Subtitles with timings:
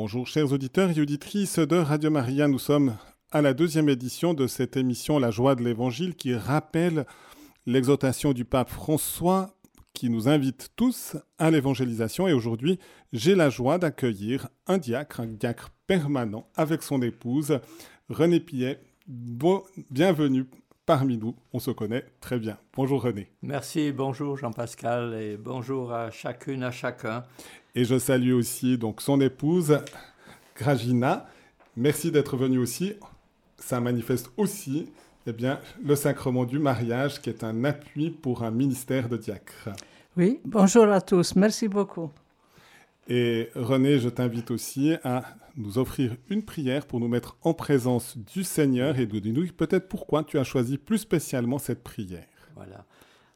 [0.00, 2.96] Bonjour chers auditeurs et auditrices de Radio Maria, nous sommes
[3.32, 7.04] à la deuxième édition de cette émission La joie de l'Évangile qui rappelle
[7.66, 9.50] l'exhortation du pape François
[9.94, 12.78] qui nous invite tous à l'évangélisation et aujourd'hui
[13.12, 17.58] j'ai la joie d'accueillir un diacre, un diacre permanent avec son épouse
[18.08, 18.78] René Pillet.
[19.08, 20.46] Bienvenue
[20.88, 21.34] parmi nous.
[21.52, 22.56] On se connaît très bien.
[22.72, 23.30] Bonjour René.
[23.42, 27.24] Merci, bonjour Jean-Pascal et bonjour à chacune, à chacun.
[27.74, 29.78] Et je salue aussi donc son épouse
[30.56, 31.26] Gragina.
[31.76, 32.94] Merci d'être venu aussi.
[33.58, 34.90] Ça manifeste aussi
[35.26, 39.68] eh bien, le sacrement du mariage qui est un appui pour un ministère de diacre.
[40.16, 41.36] Oui, bonjour à tous.
[41.36, 42.10] Merci beaucoup.
[43.08, 45.24] Et René, je t'invite aussi à
[45.56, 49.88] nous offrir une prière pour nous mettre en présence du Seigneur et de nous peut-être
[49.88, 52.26] pourquoi tu as choisi plus spécialement cette prière.
[52.54, 52.84] Voilà.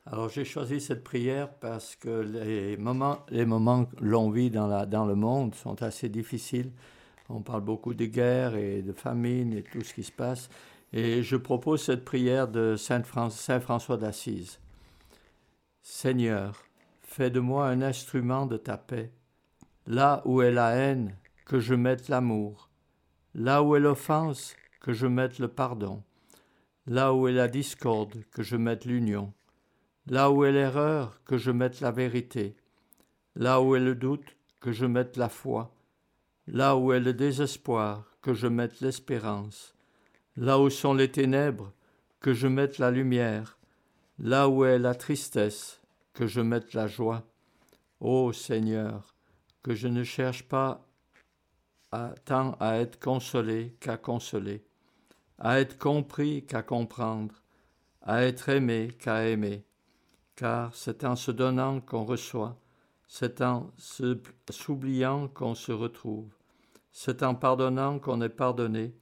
[0.05, 4.84] Alors j'ai choisi cette prière parce que les moments, les moments l'on vit dans, la,
[4.84, 6.73] dans le monde sont assez difficiles.
[7.29, 10.51] On parle beaucoup de guerre et de famine et tout ce qui se passe.
[10.93, 14.59] Et je propose cette prière de Saint, Saint François d'Assise.
[15.80, 16.65] Seigneur,
[17.02, 19.13] fais de moi un instrument de ta paix
[19.87, 22.71] Là où est la haine, que je mette l'amour.
[23.35, 26.02] Là où est l'offense, que je mette le pardon.
[26.87, 29.32] Là où est la discorde, que je mette l'union.
[30.06, 32.56] Là où est l'erreur, que je mette la vérité.
[33.36, 35.74] Là où est le doute, que je mette la foi.
[36.46, 39.74] Là où est le désespoir, que je mette l'espérance.
[40.36, 41.73] Là où sont les ténèbres,
[42.20, 43.58] que je mette la lumière.
[44.18, 45.80] Là où est la tristesse,
[46.14, 47.24] que je mette la joie.
[48.00, 49.14] Ô Seigneur,
[49.62, 50.84] que je ne cherche pas
[52.24, 54.64] tant à être consolé qu'à consoler,
[55.38, 57.34] à être compris qu'à comprendre,
[58.00, 59.64] à être aimé qu'à aimer,
[60.43, 62.59] car c'est en se donnant qu'on reçoit,
[63.07, 63.71] c'est en
[64.50, 66.26] s'oubliant qu'on se retrouve,
[66.91, 68.93] c'est en pardonnant qu'on est pardonné,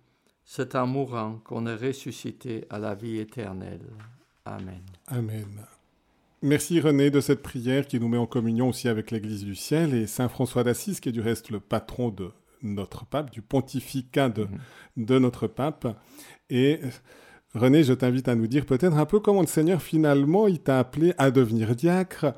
[0.45, 3.89] c'est en mourant qu'on est ressuscité à la vie éternelle.
[4.45, 4.83] Amen.
[5.07, 5.67] Amen.
[6.43, 9.95] Merci René de cette prière qui nous met en communion aussi avec l'Église du ciel
[9.95, 14.29] et Saint François d'Assise qui est du reste le patron de notre pape, du pontificat
[14.29, 15.07] de, mhm.
[15.07, 15.87] de notre pape.
[16.51, 16.81] Et
[17.55, 20.79] René, je t'invite à nous dire peut-être un peu comment le Seigneur finalement il t'a
[20.79, 22.35] appelé à devenir diacre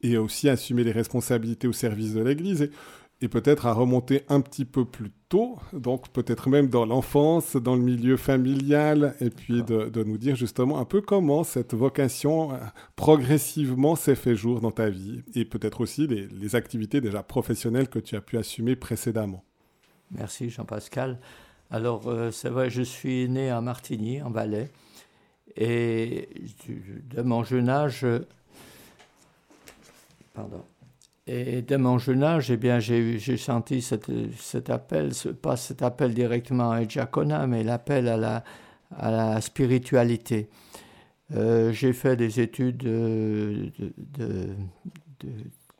[0.00, 2.70] et aussi à assumer les responsabilités au service de l'Église
[3.22, 7.74] et peut-être à remonter un petit peu plus tôt, donc peut-être même dans l'enfance, dans
[7.74, 12.58] le milieu familial, et puis de, nous dire justement un peu comment cette vocation euh,
[12.94, 17.98] progressivement s'est fait jour dans ta vie, et peut-être aussi les, activités déjà professionnelles que
[17.98, 19.42] tu as pu assumer précédemment.
[20.10, 21.18] Merci Jean-Pascal.
[21.70, 24.70] Alors euh, c'est vrai, je suis né à Martigny, en Valais,
[25.56, 26.28] et
[27.14, 28.06] de mon jeune âge...
[30.34, 30.62] Pardon.
[31.28, 35.10] Et dès mon jeune âge, eh bien, j'ai, senti cet appel,
[35.42, 38.44] pas cet appel directement à diaconat, mais l'appel à la,
[38.96, 40.48] à la spiritualité.
[41.34, 43.72] Euh, j'ai fait des études de,
[44.18, 44.50] de,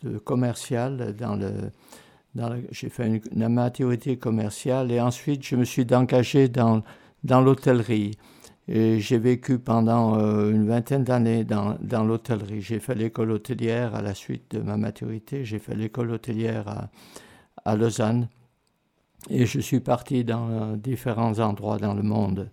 [0.02, 1.52] de, commerciales dans le,
[2.70, 6.82] j'ai fait une, une, maturité commerciale et ensuite je me suis engagé dans,
[7.24, 8.12] dans l'hôtellerie.
[8.68, 12.60] J'ai vécu pendant euh, une vingtaine d'années dans, dans l'hôtellerie.
[12.60, 15.44] J'ai fait l'école hôtelière à la suite de ma maturité.
[15.44, 16.88] J'ai fait l'école hôtelière à,
[17.64, 18.28] à, Lausanne.
[19.30, 22.50] Et je suis parti dans euh, différents endroits dans le monde.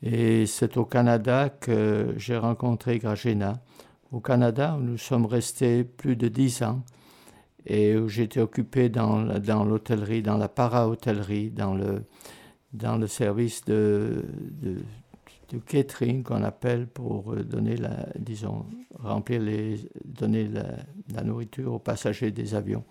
[0.00, 3.54] Et c'est au Canada que j'ai rencontré Gragena.
[4.12, 6.84] Au Canada, nous sommes restés plus de dix ans
[7.66, 12.04] et où j'étais occupé dans, dans l'hôtellerie, dans la para-hôtellerie, dans le,
[12.72, 14.24] dans le service de,
[15.66, 18.64] catering qu'on appelle pour euh, donner la, disons,
[18.98, 20.48] remplir les, donner
[21.12, 22.84] la, nourriture aux passagers des avions.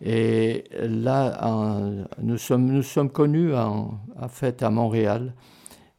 [0.00, 5.34] Et là, nous, sommes, nous sommes connus en, en, fait à Montréal,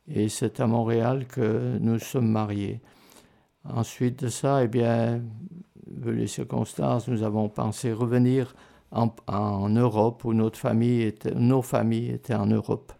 [0.07, 2.81] et c'est à Montréal que nous sommes mariés.
[3.63, 5.21] Ensuite de ça, eh bien,
[6.05, 8.55] les circonstances, nous avons pensé revenir
[8.91, 12.93] en, en Europe, où notre famille était, nos familles étaient en Europe.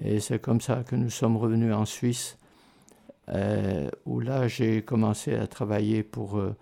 [0.00, 2.38] Et c'est comme ça que nous sommes revenus en Suisse,
[3.30, 6.54] euh, où là j'ai commencé à travailler pour, euh,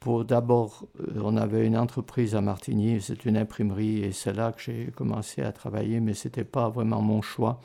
[0.00, 4.52] pour d'abord, euh, on avait une entreprise à Martigny, c'est une imprimerie, et c'est là
[4.52, 7.60] que j'ai commencé à travailler, mais ce n'était pas vraiment mon choix.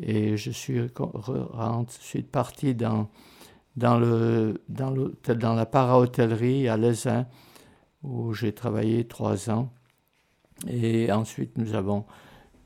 [0.00, 3.08] Et je suis, je suis parti dans,
[3.76, 7.26] dans, le, dans, le, dans la para-hôtellerie à Lesin,
[8.02, 9.72] où j'ai travaillé trois ans.
[10.68, 12.04] Et ensuite, nous avons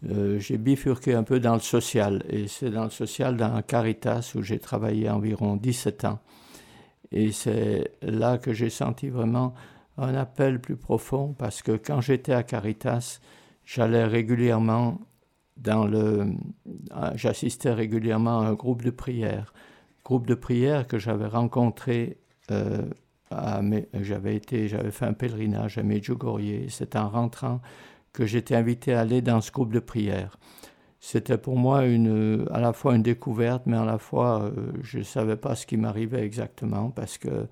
[0.06, 2.22] euh, j'ai bifurqué un peu dans le social.
[2.28, 6.20] Et c'est dans le social, dans Caritas, où j'ai travaillé environ 17 ans.
[7.10, 9.54] Et c'est là que j'ai senti vraiment
[9.96, 13.20] un appel plus profond, parce que quand j'étais à Caritas,
[13.64, 15.00] j'allais régulièrement
[15.56, 16.34] dans le.
[17.14, 19.52] J'assistais régulièrement à un groupe de prière.
[20.08, 22.16] Groupe de prière que j'avais rencontré.
[22.50, 22.86] Euh,
[24.00, 26.68] j'avais été, j'avais fait un pèlerinage à Medjugorje.
[26.70, 27.60] C'est en rentrant
[28.14, 30.38] que j'étais invité à aller dans ce groupe de prière.
[30.98, 35.00] C'était pour moi une, à la fois une découverte, mais à la fois euh, je
[35.00, 37.46] ne savais pas ce qui m'arrivait exactement parce que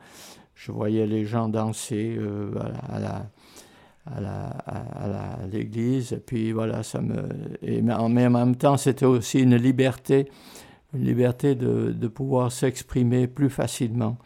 [0.55, 2.55] je voyais les gens danser euh,
[2.89, 3.27] à, la,
[4.07, 6.15] à l'église.
[6.15, 7.29] Et puis voilà, ça me.
[7.61, 10.31] Et, mais en même temps, c'était aussi une liberté,
[10.97, 14.19] une liberté de, pouvoir s'exprimer plus facilement.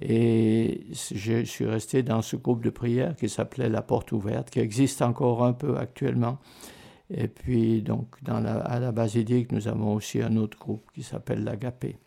[0.00, 4.58] Et je suis resté dans ce groupe de prière qui s'appelait La Porte Ouverte, qui
[4.58, 6.38] existe encore un peu actuellement.
[7.10, 11.44] Et puis, donc, la, à la basilique, nous avons aussi un autre groupe qui s'appelle
[11.44, 11.98] l'Agapé.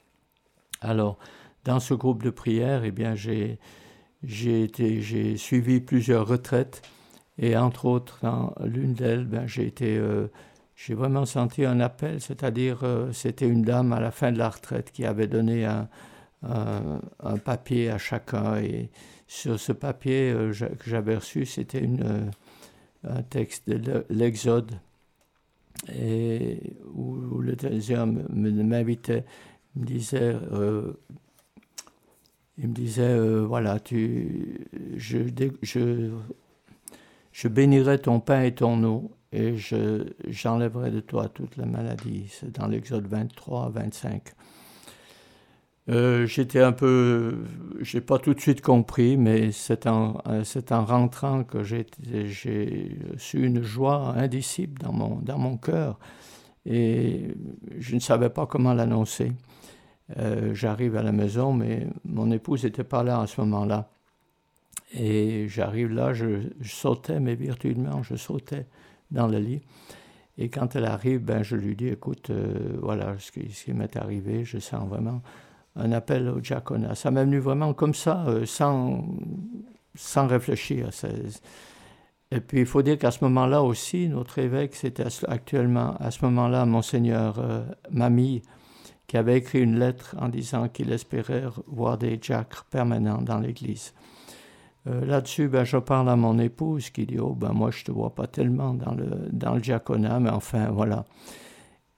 [0.82, 1.18] Alors,
[1.64, 3.60] dans ce groupe de prière, eh bien, j'ai,
[4.24, 4.70] j'ai,
[5.02, 6.82] j'ai suivi plusieurs retraites
[7.38, 10.28] et entre autres, dans l'une d'elles, ben, j'ai été, euh,
[10.76, 14.50] j'ai vraiment senti un appel, c'est-à-dire euh, c'était une dame à la fin de la
[14.50, 15.88] retraite qui avait donné un,
[16.44, 18.90] un, papier à chacun et
[19.28, 22.30] sur ce papier euh, que j'avais reçu, c'était une,
[23.04, 24.74] un texte de l'Exode
[25.94, 26.60] et
[26.94, 29.24] où, le deuxième m'invitait,
[29.76, 30.36] me disait,
[32.58, 35.20] il me disait, voilà, tu, je,
[35.62, 36.12] je
[37.36, 42.28] je bénirai ton pain et ton eau, et je, j'enlèverai de toi toute la maladie.
[42.30, 44.24] C'est dans l'Exode 23, 25.
[45.88, 47.44] Euh, j'étais un peu,
[47.82, 53.46] j'ai pas tout de suite compris, mais c'est en, en rentrant que j'ai, j'ai su
[53.46, 56.00] une joie indicible dans mon, dans mon cœur,
[56.66, 57.28] et
[57.78, 59.34] je ne savais pas comment l'annoncer.
[60.18, 63.90] Euh, j'arrive à la maison, mais mon épouse n'était pas là à ce moment-là.
[64.94, 68.66] Et j'arrive là, je, sautais, mais virtuellement, je sautais
[69.12, 69.62] dans le lit.
[70.38, 74.44] Et quand elle arrive, ben, je lui dis, écoute, euh, voilà ce qui, m'est arrivé,
[74.44, 75.22] je sens vraiment
[75.76, 76.96] un appel au diaconat.
[76.96, 79.06] Ça m'est venu vraiment comme ça, euh, sans,
[79.96, 80.90] sans réfléchir.
[82.32, 86.26] Et puis il faut dire qu'à ce moment-là aussi, notre évêque, c'était actuellement, à ce
[86.26, 88.42] moment-là, monseigneur euh, Mamie,
[89.08, 93.94] qui avait écrit une lettre en disant qu'il espérait voir des diacres permanents dans l'Église.
[94.88, 97.92] Euh, là-dessus, ben, je parle à mon épouse qui dit Oh, ben moi, je te
[97.92, 101.06] vois pas tellement dans le, dans le diaconat, mais enfin, voilà.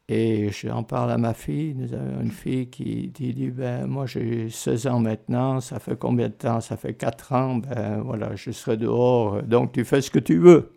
[0.09, 1.75] Et j'en parle à ma fille.
[1.75, 5.59] Nous avons une fille qui, dit Ben, moi, j'ai 16 ans maintenant.
[5.59, 6.61] Ça fait combien de temps?
[6.61, 7.55] Ça fait 4 ans.
[7.57, 9.43] Ben, voilà, je serai dehors.
[9.43, 10.71] Donc, tu fais ce que tu veux.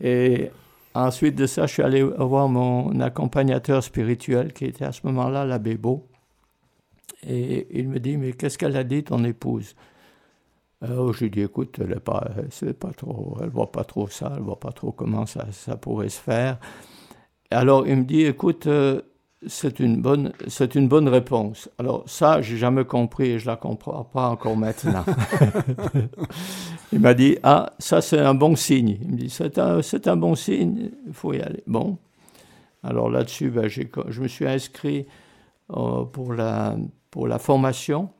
[0.00, 0.50] Et
[0.94, 5.44] ensuite de ça, je suis allé voir mon accompagnateur spirituel qui était à ce moment-là
[5.44, 6.08] l'abbé Beau.
[7.26, 9.76] Et il me dit Mais qu'est-ce qu'elle a dit, ton épouse?
[10.80, 12.30] Alors, je lui dis, écoute, elle ne pas,
[12.78, 16.08] pas trop, elle voit pas trop ça, elle voit pas trop comment ça, ça pourrait
[16.08, 16.58] se faire.
[17.50, 19.02] Alors, il me dit, écoute, euh,
[19.46, 21.68] c'est une bonne, c'est une bonne réponse.
[21.78, 25.04] Alors ça, j'ai jamais compris et je la comprends pas encore maintenant.
[26.92, 28.98] il m'a dit, ah, ça c'est un bon signe.
[29.02, 31.62] Il me dit, c'est un, c'est un bon signe, il faut y aller.
[31.66, 31.98] Bon.
[32.82, 35.06] Alors là-dessus, ben, je me suis inscrit
[35.70, 36.76] euh, pour, la,
[37.10, 38.10] pour la formation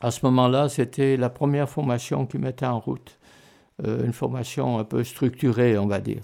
[0.00, 3.18] à ce moment-là, c'était la première formation qui mettait en route,
[3.84, 6.22] euh, une formation un peu structurée, on va dire.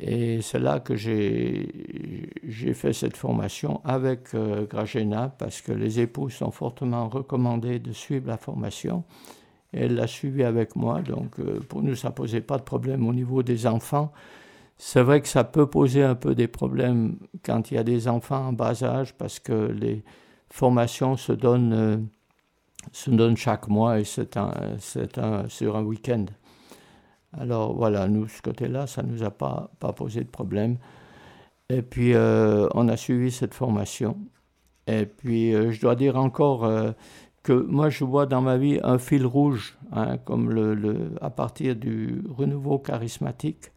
[0.00, 1.68] Et c'est là que j'ai
[2.74, 8.26] fait cette formation avec euh, Gragena, parce que les époux sont fortement recommandés de suivre
[8.26, 9.04] la formation.
[9.72, 13.06] Elle l'a suivi avec moi, donc euh, pour nous, ça ne posait pas de problème
[13.06, 14.12] au niveau des enfants.
[14.76, 18.08] C'est vrai que ça peut poser un peu des problèmes quand il y a des
[18.08, 20.02] enfants en bas âge, parce que les
[20.50, 22.08] formations se donnent
[22.90, 24.52] se donne chaque mois et c'est un,
[25.16, 26.26] un, sur un week-end.
[27.38, 30.76] Alors voilà, nous, ce côté-là, ça ne nous a pas, pas posé de problème.
[31.68, 34.18] Et puis, euh, on a suivi cette formation.
[34.86, 36.92] Et puis, euh, je dois dire encore euh,
[37.42, 41.30] que moi, je vois dans ma vie un fil rouge, hein, comme le, le, à
[41.30, 43.70] partir du renouveau charismatique.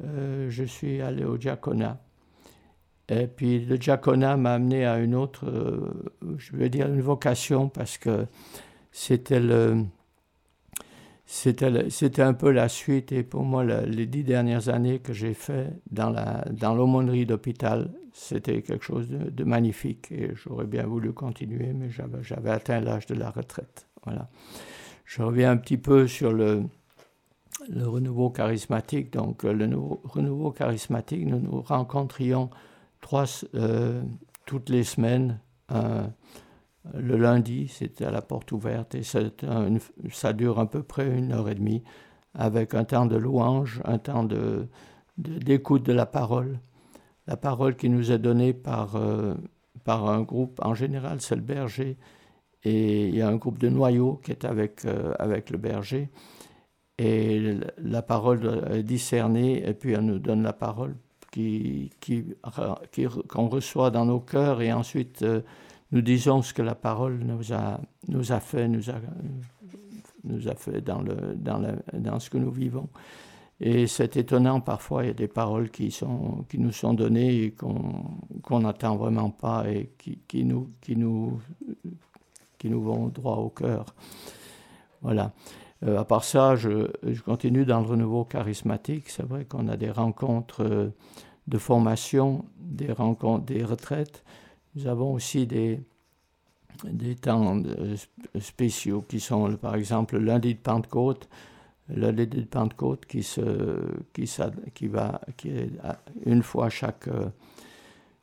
[0.00, 2.03] je suis allé au diaconat.
[3.08, 7.68] Et puis le diaconat m'a amené à une autre, euh, je veux dire une vocation,
[7.68, 8.26] parce que
[8.92, 9.40] c'était
[11.26, 15.70] c'était, un peu la suite, et pour moi, les dix dernières années que j'ai fait
[15.90, 21.72] dans, la, dans l'aumônerie d'hôpital, c'était quelque chose de, magnifique, et j'aurais bien voulu continuer,
[21.74, 23.86] mais j'avais, j'avais atteint l'âge de la retraite.
[24.04, 24.28] Voilà.
[25.04, 26.62] Je reviens un petit peu sur le,
[27.68, 29.12] le renouveau charismatique.
[29.12, 29.68] Donc, le
[30.04, 32.50] renouveau charismatique, nous nous rencontrions
[33.54, 34.02] euh,
[34.46, 35.40] toutes les semaines.
[36.94, 41.48] le lundi, c'était à la porte ouverte et ça, dure à peu près une heure
[41.48, 41.82] et demie
[42.34, 44.66] avec un temps de louange, un temps de,
[45.16, 46.58] d'écoute de, la parole.
[47.26, 49.34] La parole qui nous est donnée par, euh,
[49.84, 51.96] par un groupe, en général c'est le berger,
[52.64, 56.10] et il y a un groupe de noyaux qui est avec, euh, avec le berger.
[56.98, 60.96] Et la parole est discernée, et puis elle nous donne la parole
[63.28, 65.40] qu'on reçoit dans nos cœurs, et ensuite euh,
[65.92, 67.78] nous disons ce que la parole nous a,
[68.40, 68.94] fait, nous a,
[70.54, 72.88] fait dans, ce que nous vivons.
[73.60, 75.96] Et c'est étonnant, parfois, il y a des paroles qui,
[76.58, 81.40] nous sont données et qu'on n'attend vraiment pas et qui, nous, qui nous
[82.64, 83.86] vont droit au cœur.
[85.02, 85.32] Voilà.
[85.86, 86.88] Euh, à part ça, je,
[87.24, 89.10] continue dans le renouveau charismatique.
[89.10, 90.88] C'est vrai qu'on a des rencontres euh,
[91.46, 94.24] de formation, des rencontres, des retraites.
[94.74, 95.80] Nous avons aussi des,
[96.84, 97.96] des temps euh,
[98.40, 101.28] spéciaux qui sont, par exemple, le lundi de Pentecôte,
[101.88, 103.42] lundi de Pentecôte qui, se,
[104.14, 104.30] qui,
[104.72, 105.70] qui, va, qui est
[106.24, 107.10] une fois chaque,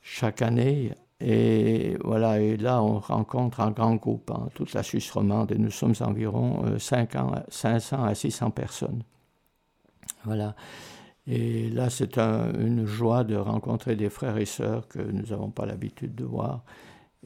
[0.01, 0.93] chaque année.
[1.23, 5.57] Et voilà, et là, on rencontre un grand groupe, hein, toute la Suisse romande, et
[5.57, 9.03] nous sommes environ 5 euh, 500 à 600 personnes.
[10.25, 10.55] Voilà.
[11.27, 15.67] Et là, c'est une joie de rencontrer des frères et sœurs que nous n'avons pas
[15.67, 16.63] l'habitude de voir.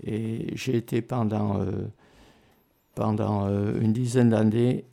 [0.03, 1.87] Et j'ai été pendant, euh,
[2.95, 4.85] pendant euh, une dizaine d'années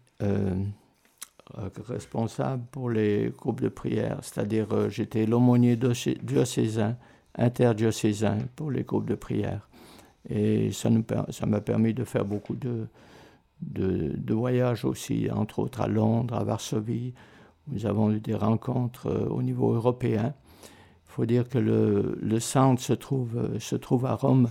[1.88, 6.96] responsable pour les groupes de prière, c'est-à-dire j'étais l'aumônier diocésain
[7.36, 9.68] interdiocésain pour les groupes de prière.
[10.28, 10.90] Et ça
[11.46, 12.86] m'a permis de faire beaucoup de,
[13.60, 17.14] de, voyages aussi, entre autres à Londres, à Varsovie.
[17.68, 20.34] Nous avons eu des rencontres euh, au niveau européen.
[21.08, 24.50] Il faut dire que le, le centre se trouve, euh, se trouve à Rome,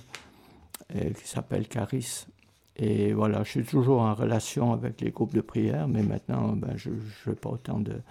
[0.90, 2.26] qui s'appelle Caris.
[2.76, 6.74] Et voilà, je suis toujours en relation avec les groupes de prière, mais maintenant, ben,
[6.76, 8.02] je ne pas autant de,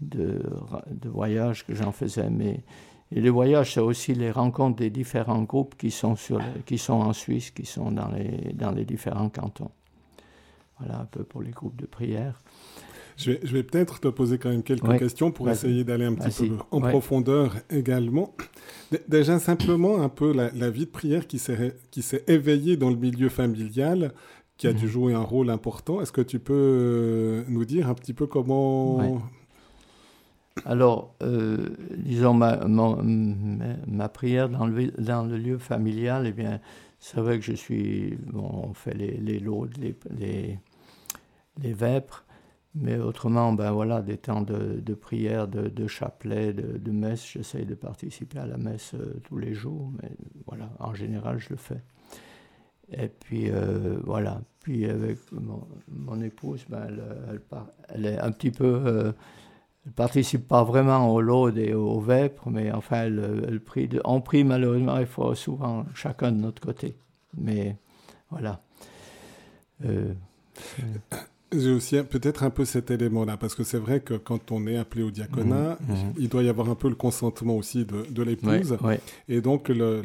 [0.00, 0.42] de,
[0.90, 2.28] de voyages que j'en faisais.
[2.28, 2.62] Mais
[3.12, 6.94] et les voyages, c'est aussi les rencontres des différents groupes qui sont, sur qui sont
[6.94, 9.70] en Suisse, qui sont dans les, dans les différents cantons.
[10.78, 12.40] Voilà un peu pour les groupes de prière.
[13.16, 16.14] Je vais, je vais peut-être te poser quand même quelques questions pour essayer d'aller un
[16.14, 18.34] petit peu en profondeur également.
[19.08, 24.14] Déjà simplement un peu la, vie de prière qui s'est éveillée dans le milieu familial,
[24.56, 24.90] qui a dû mhm.
[24.90, 26.00] jouer un rôle important.
[26.00, 29.20] Est-ce que tu peux euh, nous dire un petit peu comment
[30.64, 36.60] alors, euh, disons, ma, ma, prière dans le, dans le, lieu familial, eh bien,
[36.98, 38.16] c'est vrai que je suis.
[38.26, 40.58] Bon, on fait les, les laudes, les, les,
[41.62, 42.26] les, vêpres,
[42.74, 47.26] mais autrement, ben voilà, des temps de, de prière, de, de chapelet, de, de messe,
[47.26, 50.10] j'essaye de participer à la messe euh, tous les jours, mais
[50.46, 51.82] voilà, en général, je le fais.
[52.92, 54.42] Et puis, euh, voilà.
[54.62, 57.40] Puis, avec mon, mon épouse, ben, elle, elle,
[57.88, 59.14] elle, est un petit peu
[59.90, 64.20] ne participe pas vraiment au lot et au vêpres, mais enfin, elle, prie de, on
[64.20, 66.96] prie malheureusement, il faut souvent chacun de notre côté.
[67.36, 67.76] Mais
[68.30, 68.60] voilà.
[69.84, 70.12] Euh,
[71.52, 74.76] J'ai aussi peut-être un peu cet élément-là, parce que c'est vrai que quand on est
[74.76, 76.12] appelé au diaconat, mhm, mhm.
[76.18, 78.78] il doit y avoir un peu le consentement aussi de, de l'épouse.
[79.28, 80.02] Et donc, le,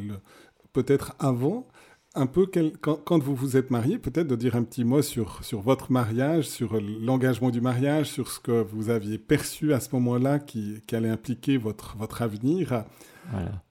[0.74, 1.68] peut-être avant,
[2.16, 2.50] un peu
[2.82, 6.46] quand, vous vous êtes marié, peut-être de dire un petit mot sur, sur votre mariage,
[6.46, 11.10] sur l'engagement du mariage, sur ce que vous aviez perçu à ce moment-là qui, allait
[11.10, 12.86] impliquer votre, votre avenir.
[13.32, 13.62] Voilà.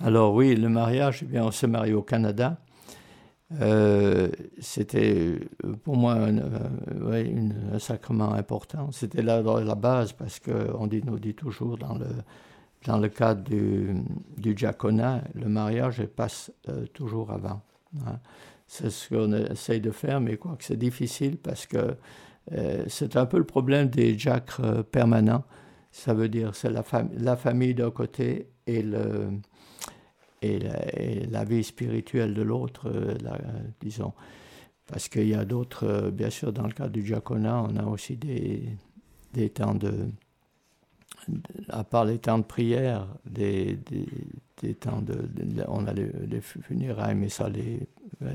[0.00, 2.58] Alors oui, le mariage, eh bien, on s'est marié au Canada.
[3.60, 4.28] Euh,
[4.60, 5.38] c'était
[5.82, 8.90] pour moi un, euh, sacrement important.
[8.92, 12.06] C'était la, la base parce qu'on dit, nous dit toujours dans le,
[12.84, 13.94] dans le cadre du,
[14.36, 17.62] du diaconat, le mariage passe euh, toujours avant.
[18.06, 18.18] Hein.
[18.66, 21.96] C'est ce qu'on essaye de faire, mais quoi que c'est difficile parce que
[22.52, 25.44] euh, c'est un peu le problème des diacres euh, permanents.
[25.90, 26.84] Ça veut dire c'est la,
[27.18, 29.28] la famille d'un côté et, le,
[30.40, 30.58] et,
[31.30, 32.90] la, vie spirituelle de l'autre,
[33.80, 34.14] disons.
[34.86, 38.16] Parce qu'il y a d'autres, bien sûr, dans le cadre du diaconat, on a aussi
[38.16, 38.70] des,
[39.34, 40.08] des temps de,
[41.68, 43.78] à part les temps de prière, des,
[44.60, 45.16] des, temps de,
[45.68, 47.88] on a les, funérailles, mais ça, les,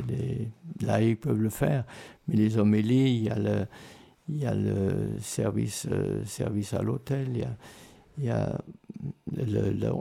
[0.07, 0.49] les,
[0.81, 1.85] laïcs peuvent le faire.
[2.27, 3.65] Mais les homélies, il y a le,
[4.29, 7.57] il y a le service, euh, service à l'hôtel, il y a,
[8.17, 8.57] il y a
[9.35, 9.91] le,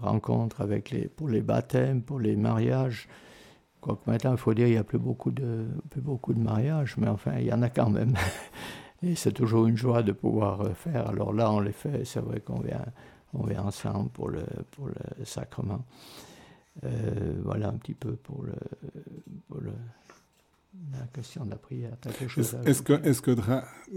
[0.00, 3.08] rencontre avec les, pour les baptêmes, pour les mariages.
[3.80, 6.96] Quoique maintenant, il faut dire qu'il n'y a plus beaucoup, de, plus beaucoup de mariages,
[6.98, 8.14] mais enfin, il y en a quand même.
[9.02, 11.08] Et c'est toujours une joie de pouvoir euh, faire.
[11.08, 12.84] Alors là, on les fait, c'est vrai qu'on vient,
[13.34, 15.84] on vient ensemble pour le, pour le sacrement.
[16.84, 18.54] Euh, voilà un petit peu pour le,
[19.48, 19.72] pour le,
[20.92, 21.92] la question de la prière.
[22.64, 23.36] Est-ce que, est que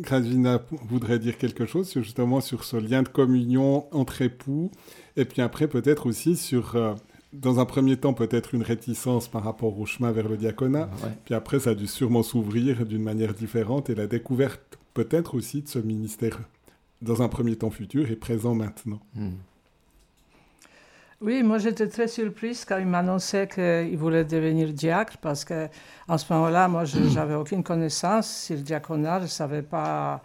[0.01, 4.71] Grazina voudrait dire quelque chose justement sur ce lien de communion entre époux
[5.15, 6.93] et puis après peut-être aussi sur, euh,
[7.31, 10.89] dans un premier temps peut-être une réticence par rapport au chemin vers le diaconat,
[11.23, 15.61] puis après ça a dû sûrement s'ouvrir d'une manière différente et la découverte peut-être aussi
[15.61, 16.39] de ce ministère
[17.03, 18.99] dans un premier temps futur et présent maintenant.
[19.13, 19.35] Hmm.
[21.21, 25.67] Oui, moi j'étais très surprise quand il m'annonçait qu'il voulait devenir diacre parce que
[26.07, 30.21] en ce moment-là, moi je n'avais aucune connaissance sur le diaconat, je ne savais pas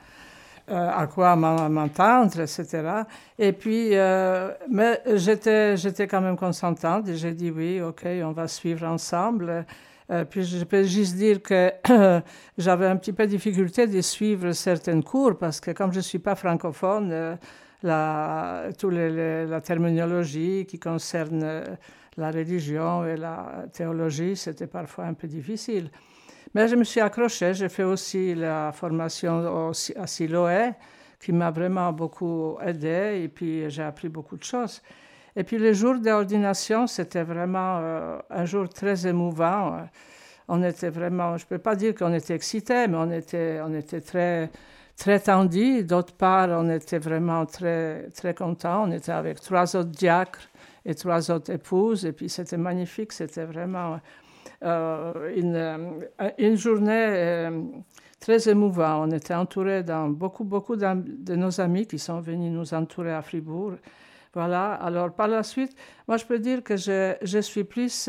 [0.71, 3.03] euh, à quoi m'entendre, etc.
[3.39, 8.33] Et puis, euh, mais j'étais, j'étais quand même consentante et j'ai dit oui, ok, on
[8.33, 9.67] va suivre ensemble.
[10.11, 11.73] Euh, puis je peux juste dire que
[12.59, 16.02] j'avais un petit peu de difficulté de suivre certains cours parce que comme je ne
[16.02, 17.38] suis pas francophone,
[17.83, 21.64] la, toute la terminologie qui concerne euh,
[22.17, 25.90] la religion et la théologie, c'était parfois un peu difficile.
[26.55, 27.55] Mais je me suis accrochée.
[27.55, 30.73] J'ai fait aussi la formation à Siloé,
[31.21, 34.83] qui m'a vraiment beaucoup aidé, et puis j'ai appris beaucoup de choses.
[35.37, 39.88] Et puis les jours d'ordination, c'était vraiment euh, un jour très émouvant.
[40.49, 43.72] On était vraiment, je ne peux pas dire qu'on était excités, mais on était, on
[43.75, 44.50] était très
[45.00, 45.82] très tendu.
[45.82, 48.84] D'autre part, on était vraiment très, très contents.
[48.87, 50.49] On était avec trois autres diacres
[50.84, 52.04] et trois autres épouses.
[52.04, 53.12] Et puis, c'était magnifique.
[53.12, 53.99] C'était vraiment
[54.62, 57.62] euh, une, euh, une, journée euh,
[58.20, 59.08] très émouvante.
[59.08, 63.22] On était entourés dans beaucoup, beaucoup de nos amis qui sont venus nous entourer à
[63.22, 63.72] Fribourg.
[64.34, 64.75] Voilà.
[64.75, 65.75] Alors, par la suite,
[66.06, 68.08] moi, je peux dire que je, je suis plus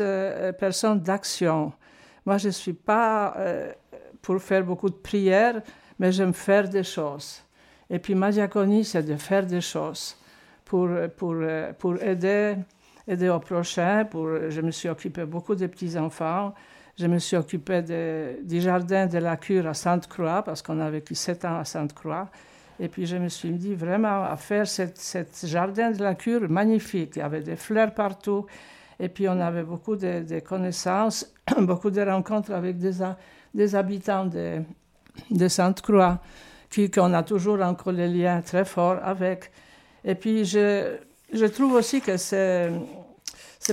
[0.58, 1.72] personne d'action.
[2.24, 3.36] Moi, je ne suis pas
[4.20, 5.60] pour faire beaucoup de prières
[6.02, 7.42] mais j'aime faire des choses.
[7.88, 10.16] Et puis ma diaconie, c'est de faire des choses
[10.64, 11.36] pour, pour,
[11.78, 12.56] pour aider,
[13.06, 14.04] aider au prochain.
[14.04, 16.54] Pour, je me suis occupé beaucoup des petits-enfants.
[16.98, 17.82] Je me suis occupé
[18.42, 22.28] du jardin de la cure à Sainte-Croix, parce qu'on a vécu sept ans à Sainte-Croix.
[22.82, 27.12] Et puis je me suis dit vraiment à faire ce jardin de la cure magnifique.
[27.14, 28.44] Il y avait des fleurs partout.
[28.98, 36.18] Et puis on avait beaucoup de, connaissances, beaucoup de rencontres avec des, habitants de, Sainte-Croix,
[36.92, 39.52] qu'on a toujours encore les liens très forts avec.
[40.04, 42.68] Et puis, je, trouve aussi que c'est,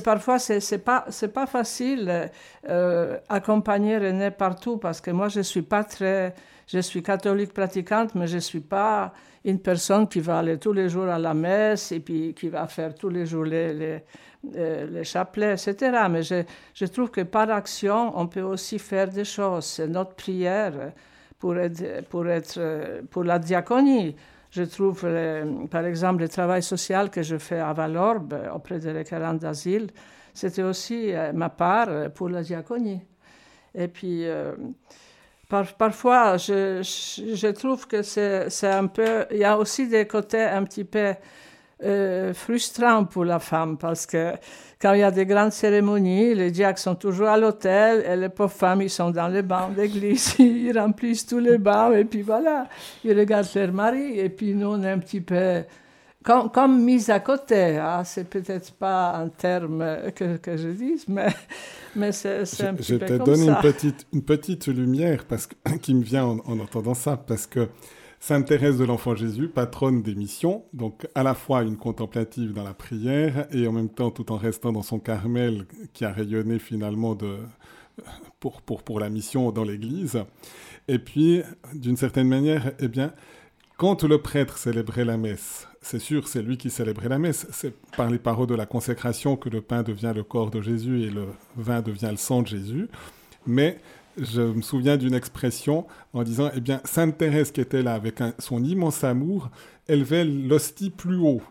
[0.03, 2.29] parfois, c'est, c'est pas, pas facile
[2.69, 6.35] euh, accompagner René partout parce que moi, je suis pas très,
[6.71, 9.11] je suis catholique pratiquante, mais je suis pas
[9.43, 12.67] une personne qui va aller tous les jours à la messe et puis qui va
[12.67, 14.03] faire tous les jours les, les,
[14.55, 16.05] euh, chapelets, etc.
[16.11, 16.43] Mais je,
[16.75, 19.65] je trouve que par action, on peut aussi faire des choses.
[19.65, 20.91] C'est notre prière
[21.39, 22.25] pour être, pour,
[23.09, 24.15] pour la diaconie.
[24.51, 25.07] Je trouve,
[25.71, 29.87] par exemple, le travail social que je fais à Valorbe auprès des requérants d'asile,
[30.35, 33.01] c'était aussi euh, ma part pour la diaconie.
[33.73, 34.53] Et puis, euh,
[35.49, 39.25] parfois, je, trouve que c'est un peu.
[39.31, 41.13] Il y a aussi des côtés un petit peu
[41.83, 44.33] euh, frustrant pour la femme parce que
[44.81, 48.29] quand il y a des grandes cérémonies, les diacres sont toujours à l'hôtel et les
[48.29, 52.21] pauvres femmes, ils sont dans les bancs d'église, ils remplissent tous les bancs et puis
[52.21, 52.67] voilà,
[53.03, 55.63] ils regardent leur mari et puis nous, on est un petit peu
[56.23, 57.77] comme, comme mis à côté.
[57.77, 58.03] Hein.
[58.03, 61.33] C'est peut-être pas un terme que, que je dise, mais,
[61.95, 63.15] mais c'est un petit peu comme ça.
[63.15, 66.59] Je te donne une petite, une petite lumière parce que, qui me vient en, en
[66.59, 67.69] entendant ça parce que
[68.21, 72.65] Sainte Thérèse de l'Enfant Jésus, patronne des missions, donc à la fois une contemplative dans
[72.65, 76.59] la prière et en même temps tout en restant dans son Carmel qui a rayonné
[76.59, 77.37] finalement de,
[78.41, 80.21] pour, pour, pour la mission dans l'Église.
[80.89, 83.13] Et puis, d'une certaine manière, eh bien,
[83.77, 87.47] quand le prêtre célébrait la messe, c'est sûr, c'est lui qui célébrait la messe.
[87.51, 91.03] C'est par les paroles de la consécration que le pain devient le corps de Jésus
[91.03, 92.89] et le vin devient le sang de Jésus.
[93.47, 93.79] Mais
[94.17, 98.19] je me souviens d'une expression en disant, eh bien, Sainte Thérèse qui était là avec
[98.39, 99.49] son immense amour,
[99.87, 101.41] élevait l'hostie plus haut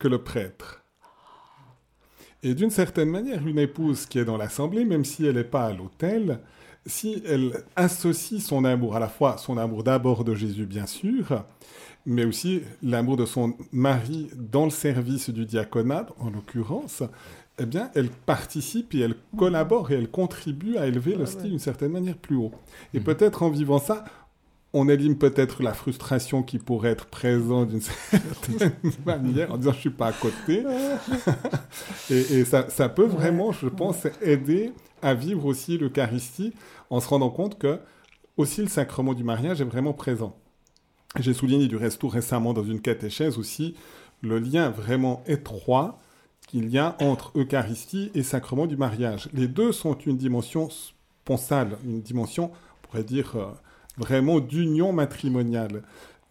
[0.00, 0.82] que le prêtre.
[2.42, 5.66] Et d'une certaine manière, une épouse qui est dans l'assemblée, même si elle n'est pas
[5.66, 6.40] à l'autel,
[6.86, 11.44] si elle associe son amour, à la fois son amour d'abord de Jésus, bien sûr,
[12.06, 17.02] mais aussi l'amour de son mari dans le service du diaconat, en l'occurrence,
[17.58, 21.58] eh bien, elle participe et elle collabore et elle contribue à élever le style d'une
[21.58, 22.52] certaine manière plus haut.
[22.94, 23.04] Et mhm.
[23.04, 24.04] peut-être en vivant ça,
[24.72, 28.72] on élimine peut-être la frustration qui pourrait être présente d'une certaine
[29.06, 30.64] manière en disant je suis pas à côté.
[32.10, 36.52] et, ça, ça, peut vraiment, je pense, aider à vivre aussi l'Eucharistie
[36.90, 37.80] en se rendant compte que
[38.36, 40.36] aussi le sacrement du mariage est vraiment présent.
[41.18, 43.74] J'ai souligné du reste tout récemment dans une catéchèse aussi
[44.22, 45.98] le lien vraiment étroit
[46.46, 49.28] qu'il y a entre Eucharistie et sacrement du mariage.
[49.32, 53.46] Les deux sont une dimension sponsale, une dimension, on pourrait dire, euh,
[53.96, 55.82] vraiment d'union matrimoniale.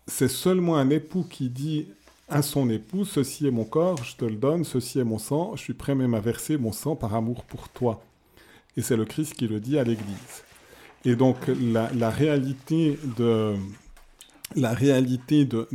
[0.08, 1.88] C'est seulement un époux qui dit
[2.30, 5.56] à son époux, ceci est mon corps, je te le donne, ceci est mon sang,
[5.56, 8.02] je suis prêt même à verser mon sang par amour pour toi.
[8.78, 10.44] Et c'est le Christ qui le dit à l'Église.
[11.06, 13.54] Et donc la, réalité de
[14.56, 15.68] la réalité de,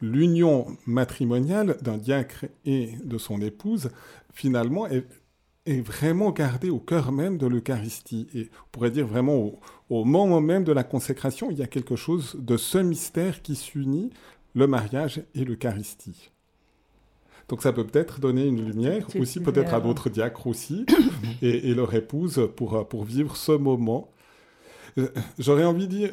[0.00, 3.90] l'union matrimoniale d'un diacre et de son épouse,
[4.32, 5.04] finalement, est,
[5.66, 8.26] vraiment gardée au cœur même de l'Eucharistie.
[8.34, 11.66] Et on pourrait dire vraiment au, au, moment même de la consécration, il y a
[11.66, 14.10] quelque chose de ce mystère qui s'unit
[14.54, 16.30] le mariage et l'Eucharistie.
[17.48, 20.84] Donc ça peut peut-être donner une lumière aussi peut-être à d'autres diacres aussi
[21.42, 24.10] et, leur épouse pour, pour vivre ce moment.
[24.98, 25.08] Euh,
[25.38, 26.10] j'aurais envie de dire,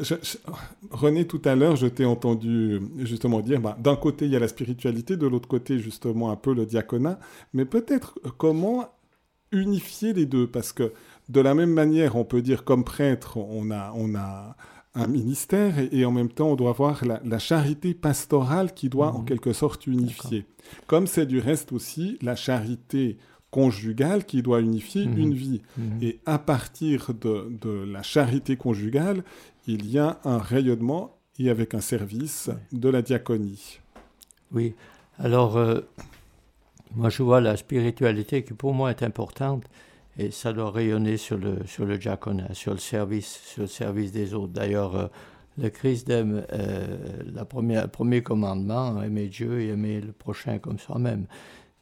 [0.91, 4.39] René, tout à l'heure, je t'ai entendu justement dire, bah, d'un côté, il y a
[4.39, 7.19] la spiritualité, de l'autre côté, justement, un peu le diaconat,
[7.53, 8.89] mais peut-être comment
[9.51, 10.91] unifier les deux, parce que
[11.29, 14.55] de la même manière, on peut dire comme prêtre, on a, on a
[14.95, 19.19] un ministère et, en même temps on doit voir la, charité pastorale qui doit en
[19.19, 19.25] mhm.
[19.25, 20.45] quelque sorte unifier.
[20.87, 23.17] Comme c'est du reste aussi la charité
[23.55, 25.17] conjugale qui doit unifier mhm.
[25.17, 25.61] une vie.
[25.77, 25.99] Mhm.
[26.01, 29.23] Et à partir de, la charité conjugale,
[29.65, 33.79] il y a un rayonnement et avec un service de la diaconie.
[34.51, 34.75] Oui,
[35.19, 35.79] alors euh,
[36.95, 39.63] moi je vois la spiritualité qui pour moi est importante
[40.17, 44.11] et ça doit rayonner sur le, sur le diaconat, sur le service, sur le service
[44.11, 44.51] des autres.
[44.51, 45.07] D'ailleurs, euh,
[45.57, 46.97] le Christ aime euh,
[47.33, 51.25] la première, le premier commandement, aimer Dieu et aimer le prochain comme soi-même.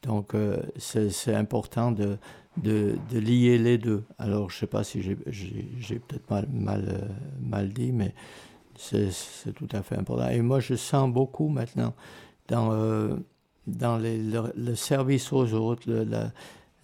[0.03, 2.17] Donc, euh, c'est important de,
[2.57, 4.03] de, lier les deux.
[4.17, 5.15] Alors, je ne sais pas si j'ai
[5.99, 7.09] peut-être mal, mal,
[7.41, 8.13] mal, dit, mais
[8.75, 10.29] c'est tout à fait important.
[10.29, 11.93] Et moi, je sens beaucoup maintenant
[12.47, 13.17] dans,
[13.67, 16.31] dans les, le, service aux autres, la,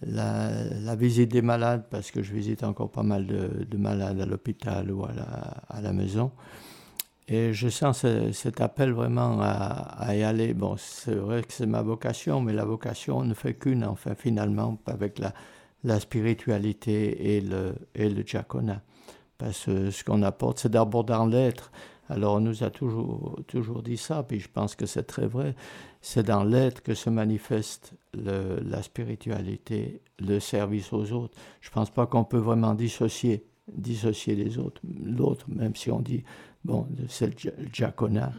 [0.02, 4.90] la, visite des malades, parce que je visite encore pas mal de, malades à l'hôpital
[4.90, 5.10] ou à
[5.68, 6.30] à la, maison.
[7.32, 10.52] Et je sens cet appel vraiment à, y aller.
[10.52, 14.76] Bon, c'est vrai que c'est ma vocation, mais la vocation ne fait qu'une, enfin, finalement,
[14.86, 15.32] avec la,
[15.84, 18.82] la spiritualité et le, et le diaconat.
[19.38, 21.70] Parce que ce qu'on apporte, c'est d'abord dans l'être.
[22.08, 25.54] Alors on nous a toujours, toujours dit ça, puis je pense que c'est très vrai.
[26.00, 31.38] C'est dans l'être que se manifeste la spiritualité, le service aux autres.
[31.60, 36.00] Je ne pense pas qu'on peut vraiment dissocier, dissocier les autres, l'autre, même si on
[36.00, 36.24] dit,
[36.64, 38.32] bon, c'est le diaconat,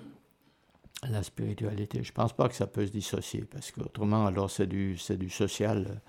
[1.10, 2.04] la spiritualité.
[2.04, 5.30] Je ne pense pas que ça peut se dissocier, parce qu'autrement, alors c'est du, du
[5.30, 6.02] social.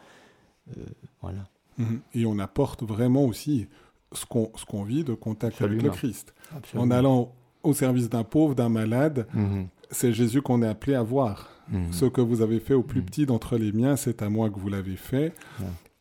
[0.77, 0.85] Euh,
[1.21, 1.49] voilà.
[1.79, 2.01] Mhm.
[2.15, 3.67] Et on apporte vraiment aussi
[4.13, 6.35] ce qu'on vit de contact avec le Christ.
[6.77, 9.69] En allant au service d'un pauvre, d'un malade, mhm.
[9.91, 11.51] c'est Jésus qu'on est appelé à voir.
[11.69, 11.93] Mhm.
[11.93, 14.59] Ce que vous avez fait au plus petit d'entre les miens, c'est à moi que
[14.59, 15.33] vous l'avez fait.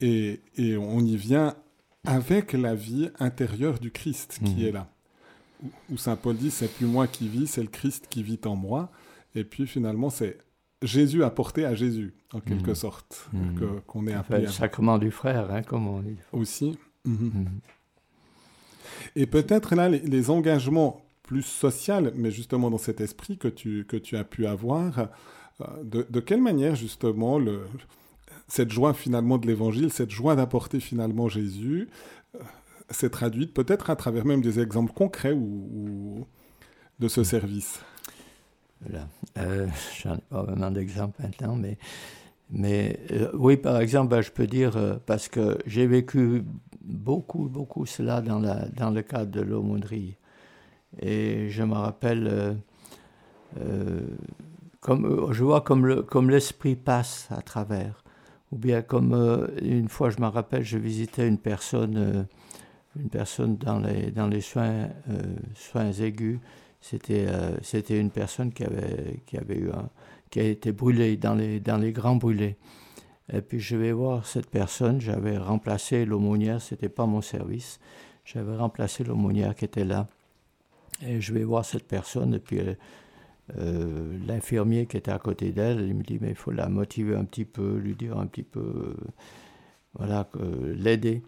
[0.01, 1.55] Et, et, on y vient
[2.03, 4.89] avec la vie intérieure du Christ qui est là.
[5.89, 8.55] Où, Saint Paul dit, c'est plus moi qui vis, c'est le Christ qui vit en
[8.55, 8.91] moi.
[9.35, 10.37] Et puis finalement, c'est
[10.81, 13.29] Jésus apporté à Jésus, en quelque sorte,
[13.87, 14.41] qu'on est appelé.
[14.41, 16.17] le sacrement du frère, hein, comme on dit.
[16.31, 16.77] Aussi.
[19.15, 23.97] Et peut-être là, les, engagements plus social, mais justement dans cet esprit que tu, que
[23.97, 24.99] tu as pu avoir.
[25.61, 27.61] Euh, de, de quelle manière justement le,
[28.47, 31.89] cette joie finalement de l'évangile, cette joie d'apporter finalement Jésus,
[32.35, 32.39] euh,
[32.93, 36.25] s'est traduite peut-être à travers même des exemples concrets ou,
[36.99, 37.79] de ce service
[38.81, 39.07] Voilà.
[39.37, 39.67] Euh,
[40.01, 41.77] J'en ai pas vraiment d'exemples maintenant, mais,
[42.49, 46.43] mais euh, oui, par exemple, ben, je peux dire, parce que j'ai vécu
[46.83, 50.17] beaucoup, beaucoup cela dans, la, dans le cadre de l'aumônerie.
[50.99, 52.53] Et je me rappelle, euh,
[53.59, 54.01] euh,
[54.81, 58.03] comme, euh, je vois comme, le, comme l'esprit passe à travers.
[58.51, 59.13] Ou bien comme
[59.61, 62.27] une fois, je me rappelle, je visitais une personne,
[62.95, 64.89] une personne dans les, les soins,
[65.99, 66.39] aigus.
[66.81, 67.27] C'était,
[67.61, 69.21] c'était une personne qui avait,
[70.35, 72.57] été brûlée dans les, grands brûlés.
[73.31, 77.79] Et puis je vais voir cette personne, j'avais remplacé l'aumônière, c'était pas mon service,
[78.25, 80.07] j'avais remplacé l'aumônière qui était là.
[81.05, 82.75] Et je vais voir cette personne, et puis euh,
[83.57, 87.15] euh, l'infirmier qui était à côté d'elle, il me dit, mais il faut la motiver
[87.15, 88.95] un petit peu, lui dire un petit peu, euh,
[89.95, 90.29] voilà,
[90.75, 91.23] l'aider.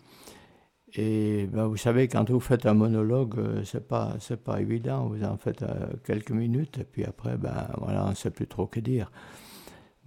[0.96, 5.08] Et ben, vous savez, quand vous faites un monologue, c'est pas, c'est pas évident.
[5.08, 5.66] Vous en faites
[6.06, 9.12] quelques minutes, et puis après, ben voilà, on ne sait plus trop que dire.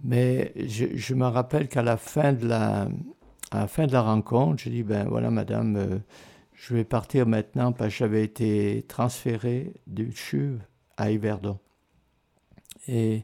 [0.03, 2.87] Mais je, je me rappelle qu'à la fin de la,
[3.67, 6.01] fin de la rencontre, je dis ben voilà, madame,
[6.53, 10.59] je vais partir maintenant parce que j'avais été transféré du CHUV
[10.97, 11.59] à Yverdon.
[12.87, 13.23] Et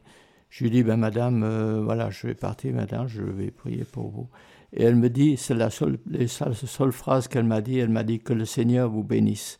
[0.54, 4.08] Je lui dis, ben madame, euh, voilà, je vais partir maintenant, je vais prier pour
[4.08, 4.28] vous.
[4.72, 8.04] Et elle me dit, c'est la seule, la seule phrase qu'elle m'a dit, elle m'a
[8.04, 9.58] dit que le Seigneur vous bénisse.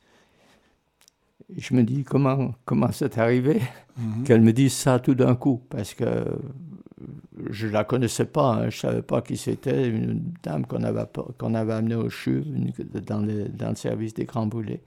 [1.56, 3.60] je me dis, comment, comment c'est arrivé?
[3.98, 4.22] Mhm.
[4.22, 6.26] qu'elle me dise ça tout d'un coup Parce que
[7.50, 10.84] je ne la connaissais pas, hein, je ne savais pas qui c'était, une dame qu'on
[10.84, 11.06] avait,
[11.38, 12.44] qu'on avait amenée au CHU
[13.04, 14.84] dans, dans le service des Grands Boulets.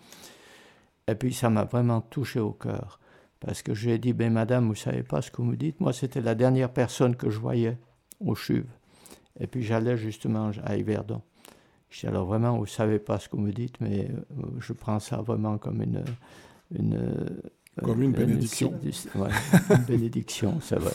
[1.06, 3.02] Et puis ça m'a vraiment touché au cœur.
[3.40, 5.50] Parce que je lui ai dit, ben madame, vous ne savez pas ce que vous
[5.50, 5.80] me dites.
[5.80, 7.78] Moi, c'était la dernière personne que je voyais
[8.20, 8.66] au CHUV.
[9.40, 11.22] Et puis j'allais justement à Yverdon.
[11.90, 14.44] Je dis alors vraiment, vous ne savez pas ce que vous me dites, mais euh,
[14.60, 16.04] je prends ça vraiment comme une...
[16.72, 18.74] une euh, comme une, bénédiction.
[18.84, 20.94] une bénédiction, c'est vrai.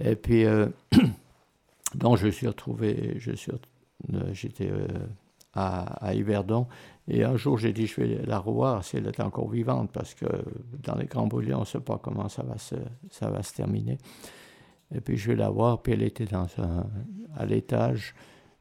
[0.00, 0.66] Et puis, euh,
[1.94, 3.18] donc je suis retrouvé,
[4.32, 4.70] j'étais
[5.56, 6.66] à, à, Yverdon,
[7.08, 10.14] et un jour j'ai dit je vais la revoir si elle est encore vivante, parce
[10.14, 10.26] que
[10.82, 12.76] dans les grands brûlés, on ne sait pas comment ça va se,
[13.10, 13.98] ça va se terminer.
[14.94, 16.46] Et puis je vais la voir, puis elle était dans
[17.36, 18.14] à l'étage,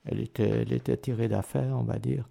[0.05, 2.27] elle était, elle était tirée d'affaire, on va dire.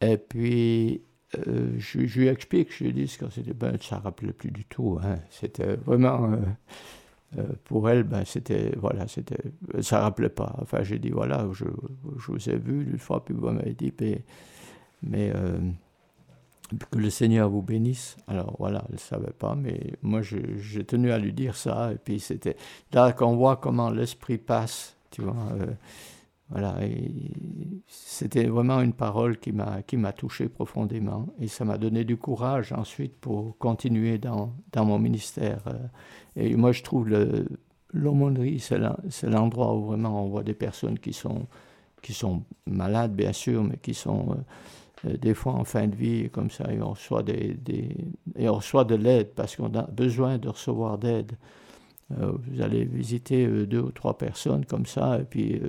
[0.00, 1.02] Et puis
[1.36, 4.50] euh, je, je, lui explique, je lui dis que c'était, ben, ça ne rappelait plus
[4.50, 4.98] du tout.
[5.02, 5.16] Hein.
[5.28, 6.36] C'était vraiment, euh,
[7.36, 9.42] euh, pour elle, ben, c'était, voilà, c'était,
[9.80, 10.56] ça rappelait pas.
[10.62, 11.64] Enfin, j'ai dit, voilà, je,
[12.18, 14.22] je, vous ai vu une fois, puis vous m'avez dit, mais,
[15.02, 15.32] mais
[16.90, 18.16] que le Seigneur vous bénisse.
[18.26, 21.92] Alors voilà, elle ne savait pas, mais moi j'ai tenu à lui dire ça.
[21.92, 22.56] Et puis c'était
[22.92, 25.36] là qu'on voit comment l'esprit passe, tu vois.
[25.52, 25.66] Euh,
[26.50, 26.76] voilà,
[27.86, 32.72] c'était vraiment une parole qui m'a qui touché profondément et ça m'a donné du courage
[32.72, 35.60] ensuite pour continuer dans, dans mon ministère.
[36.38, 37.08] Et moi je trouve
[37.92, 41.46] l'aumônerie c'est l'endroit où vraiment on voit des personnes qui sont
[42.02, 44.34] qui sont malades bien sûr, mais qui sont euh,
[45.06, 47.56] euh, des fois en fin de vie, comme ça, et on reçoit, des
[48.36, 51.32] et on reçoit de l'aide parce qu'on a besoin de recevoir d'aide.
[52.18, 55.60] Euh, vous allez visiter euh, deux ou trois personnes comme ça, et puis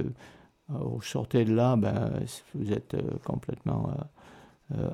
[0.70, 2.12] vous sortez de là, ben,
[2.54, 3.92] vous êtes complètement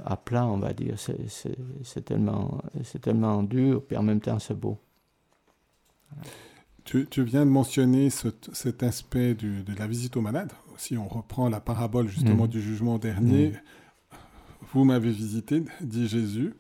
[0.06, 0.96] à plat, on va dire.
[0.98, 2.62] C'est tellement,
[3.02, 4.80] tellement dur, puis en même temps, c'est beau.
[6.84, 10.52] Tu, tu, viens de mentionner ce, cet aspect du, de la visite aux malades.
[10.78, 12.50] Si on reprend la parabole justement mmh.
[12.50, 13.60] du jugement dernier, mmh
[14.76, 16.54] vous m'avez visité, dit Jésus.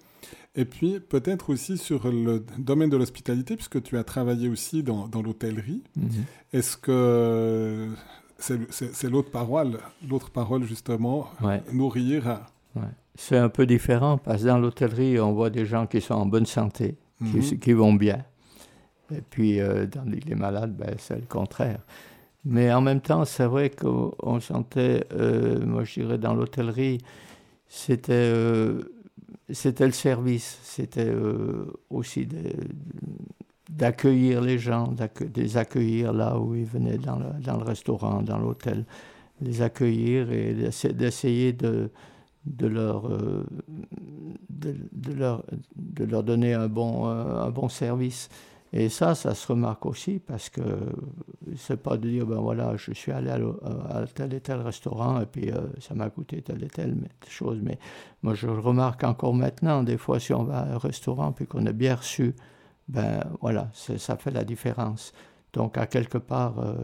[0.56, 5.08] Et puis peut-être aussi sur le domaine de l'hospitalité, puisque tu as travaillé aussi dans,
[5.08, 5.84] dans l'hôtellerie.
[5.98, 6.10] Mhm.
[6.54, 7.90] Est-ce que
[8.38, 9.80] c'est l'autre parole,
[10.10, 11.30] l'autre parole justement,
[11.74, 12.42] nourrir
[13.16, 16.26] C'est un peu différent, parce que dans l'hôtellerie, on voit des gens qui sont en
[16.26, 17.60] bonne santé, qui, mhm.
[17.60, 18.24] qui, vont bien.
[19.12, 21.80] Et puis euh, dans les, malades, ben, c'est le contraire.
[22.44, 27.00] Mais en même temps, c'est vrai qu'on sentait, euh, moi je dirais dans l'hôtellerie,
[27.68, 28.82] c'était euh,
[29.50, 32.28] c'était le service, c'était euh, aussi
[33.70, 38.22] d'accueillir les gens, de les accueillir là où ils venaient dans le, dans le restaurant,
[38.22, 38.86] dans l'hôtel,
[39.42, 40.54] les accueillir et
[40.94, 41.92] d'essayer de,
[42.46, 43.46] de, leur, euh,
[44.50, 45.44] de, de, leur,
[45.76, 48.30] de leur donner un bon, un bon service.
[48.78, 50.62] Et ça, ça se remarque aussi parce que
[51.56, 55.26] c'est pas de dire, ben voilà, je suis allé à, tel et tel restaurant et
[55.26, 56.98] puis euh, ça m'a coûté telle et telle
[57.30, 57.60] chose.
[57.64, 57.80] Mais
[58.22, 61.66] moi, je remarque encore maintenant, des fois, si on va à un restaurant puis qu'on
[61.66, 62.36] est bien reçu,
[62.90, 65.14] ben voilà, ça fait la différence.
[65.54, 66.76] Donc, à quelque part, euh,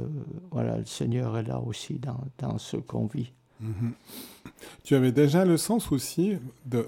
[0.50, 3.34] voilà, le Seigneur est là aussi dans, dans ce qu'on vit.
[3.62, 3.92] Mm-hmm.
[4.86, 6.88] Tu avais déjà le sens aussi, de,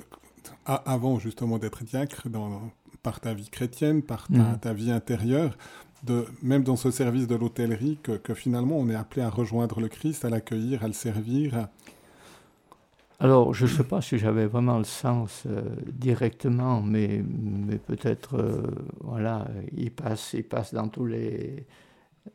[0.65, 2.71] avant justement d'être diacre, dans,
[3.03, 4.27] par ta vie chrétienne, par
[4.61, 4.75] ta, mm.
[4.75, 5.57] vie intérieure,
[6.03, 9.89] de, même dans ce service de l'hôtellerie, que, finalement on est appelé à rejoindre le
[9.89, 11.67] Christ, à l'accueillir, à le servir
[13.19, 15.61] Alors, je ne sais pas si j'avais vraiment le sens euh,
[15.91, 18.63] directement, mais, mais peut-être, euh,
[19.01, 21.65] voilà, il passe, il passe dans tous les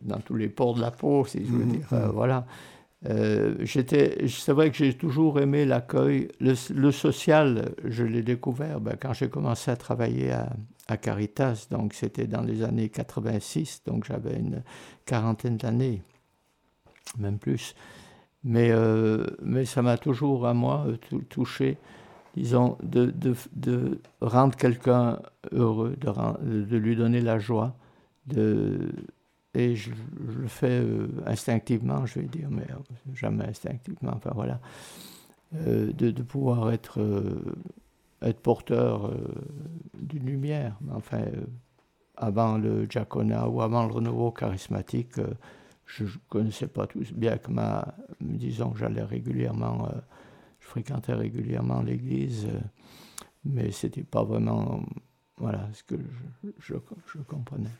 [0.03, 2.11] dans tous les pores de la peau, si je veux mm, dire, euh, mm.
[2.11, 2.47] voilà.
[3.07, 6.29] Euh, c'est vrai que j'ai toujours aimé l'accueil.
[6.41, 12.27] Le, social, je l'ai découvert ben, quand j'ai commencé à travailler à, Caritas, donc c'était
[12.27, 14.63] dans les années 86, donc j'avais une
[15.05, 16.03] quarantaine d'années,
[17.19, 17.75] même plus.
[18.43, 19.27] Mais, euh,
[19.67, 20.87] ça m'a toujours, à moi,
[21.29, 21.77] touché,
[22.35, 23.13] disons, de,
[23.53, 25.19] de, rendre quelqu'un
[25.53, 27.77] heureux, de, de lui donner la joie,
[28.27, 28.91] de,
[29.59, 34.61] et je, le fais euh, instinctivement, je vais dire, mais euh, jamais instinctivement, enfin voilà,
[35.67, 37.01] euh, de, pouvoir être,
[38.43, 39.13] porteur
[39.99, 40.77] d'une lumière.
[40.93, 41.25] Enfin,
[42.17, 45.21] avant le diaconat ou avant le renouveau charismatique,
[45.87, 49.89] je ne connaissais pas tous, bien que ma, disons que j'allais régulièrement,
[50.61, 52.47] je fréquentais régulièrement l'église,
[53.45, 54.83] mais c'était pas vraiment,
[55.37, 55.97] voilà, ce que
[56.59, 56.75] je
[57.27, 57.71] comprenais.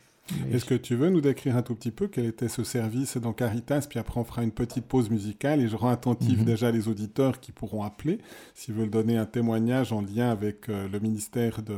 [0.51, 3.33] Est-ce que tu veux nous décrire un tout petit peu quel était ce service dans
[3.33, 6.45] Caritas Puis après, on fera une petite pause musicale et je rends attentif mhm.
[6.45, 8.19] déjà les auditeurs qui pourront appeler
[8.53, 11.77] s'ils veulent donner un témoignage en lien avec euh, le ministère de,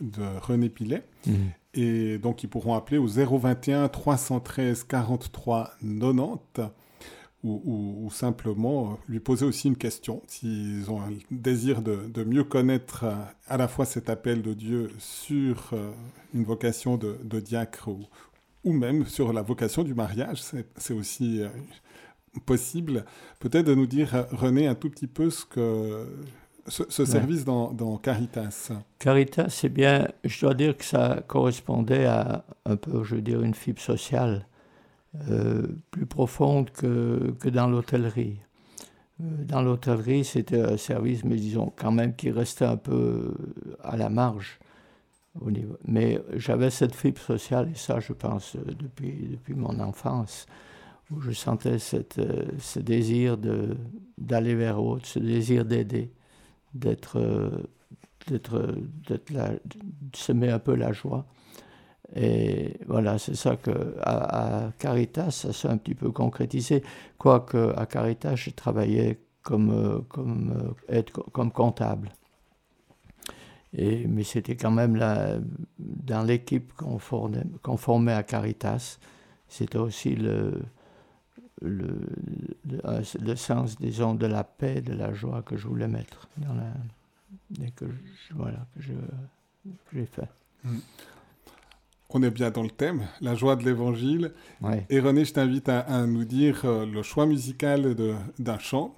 [0.00, 1.04] de René Pilet.
[1.26, 1.34] Mhm.
[1.74, 6.70] Et donc, ils pourront appeler au 021 313 43 90
[7.44, 13.04] ou, simplement euh, lui poser aussi une question, s'ils ont un désir de, mieux connaître
[13.04, 13.14] euh,
[13.48, 15.90] à la fois cet appel de Dieu sur euh,
[16.34, 17.88] une vocation de, diacre
[18.64, 20.40] ou, même sur la vocation du mariage,
[20.76, 21.42] c'est aussi
[22.46, 23.04] possible.
[23.40, 26.06] Peut-être de nous dire, René, un tout petit peu ce que
[26.68, 28.70] ce, service dans, dans, Caritas.
[29.00, 33.42] Caritas, c'est bien, je dois dire que ça correspondait à un peu, je veux dire,
[33.42, 34.46] une fibre sociale
[35.30, 38.38] euh, plus profonde que, que dans l'hôtellerie.
[39.20, 43.34] Euh, dans l'hôtellerie, c'était un service, mais disons quand même qui restait un peu
[43.82, 44.58] à la marge.
[45.86, 50.46] Mais j'avais cette fibre sociale, et ça, je pense, euh, depuis, depuis mon enfance,
[51.10, 52.20] où je sentais cette,
[52.58, 53.36] ce désir
[54.16, 56.10] d'aller vers autre, ce désir d'aider,
[56.72, 57.20] d'être,
[58.28, 61.26] d'être, d'être de semer un peu la joie.
[62.14, 66.82] Et voilà, c'est ça que à, Caritas, ça s'est un petit peu concrétisé.
[67.16, 72.10] Quoique à Caritas, j'ai travaillé comme, euh, comme, euh, comme comptable.
[73.74, 75.38] Et, mais c'était quand même là,
[75.78, 78.98] dans l'équipe qu'on formait, à Caritas,
[79.48, 80.62] c'était aussi le,
[81.62, 81.98] le,
[82.66, 86.74] le, sens, disons, de la paix, de la joie que je voulais mettre dans la,
[87.66, 87.86] et que,
[88.34, 88.82] voilà, que,
[89.94, 90.28] j'ai fait.
[90.64, 90.78] Mm
[92.14, 94.32] on est bien dans le thème, la joie de l'évangile.
[94.90, 97.94] Et René, je t'invite à, nous dire euh, le choix musical
[98.38, 98.94] d'un chant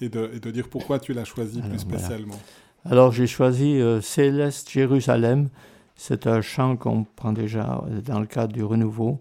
[0.00, 2.38] et de, dire pourquoi tu l'as choisi plus spécialement.
[2.84, 5.48] Alors j'ai choisi euh, Céleste Jérusalem.
[5.96, 9.20] C'est un chant qu'on prend déjà dans le cadre du renouveau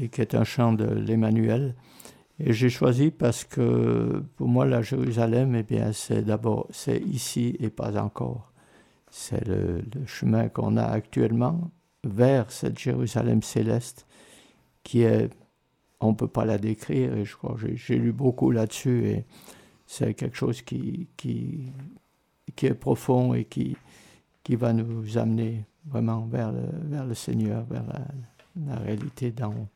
[0.00, 1.74] et qui est un chant de l'Emmanuel.
[2.38, 7.56] Et j'ai choisi parce que pour moi, la Jérusalem, eh bien, c'est d'abord, c'est ici
[7.60, 8.52] et pas encore.
[9.10, 11.70] C'est le chemin qu'on a actuellement,
[12.06, 14.06] vers cette Jérusalem céleste
[14.82, 15.30] qui est,
[16.00, 19.24] on ne peut pas la décrire, et je crois j'ai lu beaucoup là-dessus, et
[19.86, 21.72] c'est quelque chose qui, qui,
[22.54, 23.76] qui est profond et qui,
[24.42, 28.06] qui va nous amener vraiment vers le, vers le Seigneur, vers la,
[28.66, 29.68] la réalité d'en haut.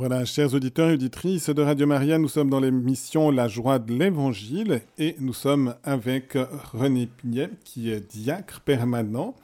[0.00, 3.92] Voilà, chers auditeurs et auditrices de Radio Maria, nous sommes dans l'émission La joie de
[3.92, 6.38] l'Évangile et nous sommes avec
[6.72, 9.34] René Pignet, qui est diacre permanent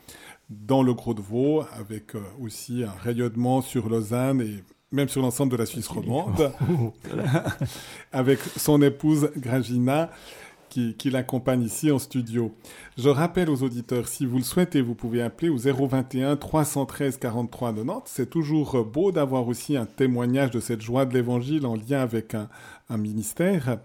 [0.49, 5.21] dans le Gros de Vaud, avec euh, aussi un rayonnement sur Lausanne et même sur
[5.21, 6.51] l'ensemble de la Suisse romande,
[8.11, 10.09] avec son épouse Gragina
[10.69, 12.53] qui, l'accompagne ici en studio.
[12.97, 17.73] Je rappelle aux auditeurs, si vous le souhaitez, vous pouvez appeler au 021 313 43
[17.73, 18.01] 90.
[18.05, 22.35] C'est toujours beau d'avoir aussi un témoignage de cette joie de l'Évangile en lien avec
[22.35, 22.49] un,
[22.97, 23.79] ministère,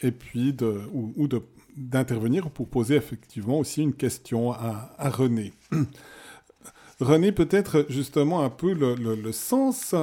[0.00, 0.56] et puis
[0.92, 1.28] ou,
[1.76, 5.52] d'intervenir pour poser effectivement aussi une question à, René.
[7.00, 9.94] René, peut-être justement un peu le sens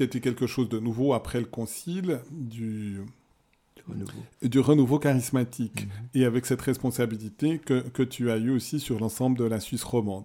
[0.00, 3.02] qui était quelque chose de nouveau après le concile du,
[4.42, 5.86] du renouveau charismatique.
[5.86, 5.90] Mhm.
[6.14, 9.84] Et avec cette responsabilité que, que, tu as eue aussi sur l'ensemble de la Suisse
[9.84, 10.24] romande.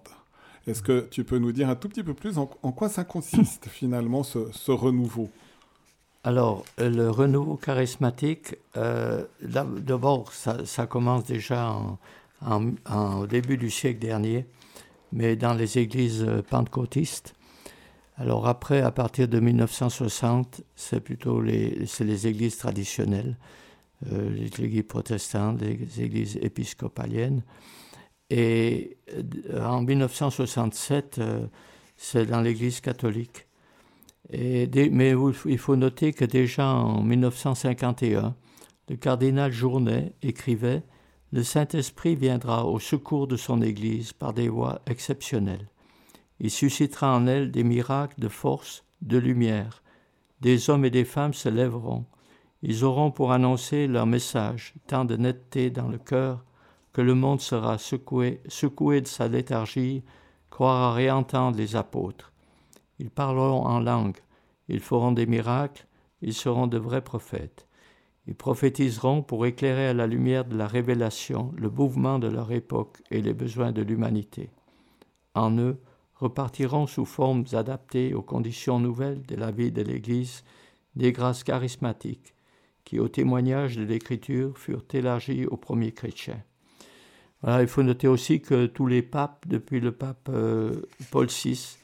[0.66, 3.68] Est-ce que tu peux nous dire un tout petit peu plus en, quoi ça consiste
[3.70, 5.30] finalement ce, ce renouveau?
[6.24, 11.76] Alors, le renouveau charismatique, euh, d'abord, ça, ça, commence déjà
[12.44, 12.72] en,
[13.20, 14.44] au début du siècle dernier,
[15.12, 17.35] mais dans les églises pentecôtistes.
[18.18, 23.36] Alors après, à partir de 1960, c'est plutôt les, les églises traditionnelles,
[24.10, 27.42] euh, les églises protestantes, les églises épiscopaliennes.
[28.30, 28.96] Et
[29.50, 31.46] euh, en 1967, euh,
[31.96, 33.46] c'est dans l'église catholique.
[34.32, 35.14] Et mais
[35.44, 38.34] il faut noter que déjà en 1951,
[38.88, 40.82] le cardinal Journet écrivait
[41.32, 45.68] Le Saint-Esprit viendra au secours de son Église par des voies exceptionnelles.
[46.40, 49.82] Il suscitera en elle des miracles de force, de lumière.
[50.40, 52.04] Des hommes et des femmes se lèveront.
[52.62, 56.44] Ils auront pour annoncer leur message tant de netteté dans le cœur
[56.92, 60.02] que le monde sera secoué, secoué de sa léthargie,
[60.50, 62.32] croira réentendre les apôtres.
[62.98, 64.16] Ils parleront en langue,
[64.68, 65.86] ils feront des miracles,
[66.22, 67.66] ils seront de vrais prophètes.
[68.26, 73.02] Ils prophétiseront pour éclairer à la lumière de la révélation le mouvement de leur époque
[73.10, 74.50] et les besoins de l'humanité.
[75.34, 75.78] En eux,
[76.16, 80.44] repartiront sous formes adaptées aux conditions nouvelles de la vie de l'Église
[80.94, 82.34] des grâces charismatiques
[82.84, 86.42] qui, au témoignage de l'Écriture, furent élargies aux premiers chrétiens.
[87.44, 91.76] il faut noter aussi que tous les papes, depuis le pape euh, Paul VI,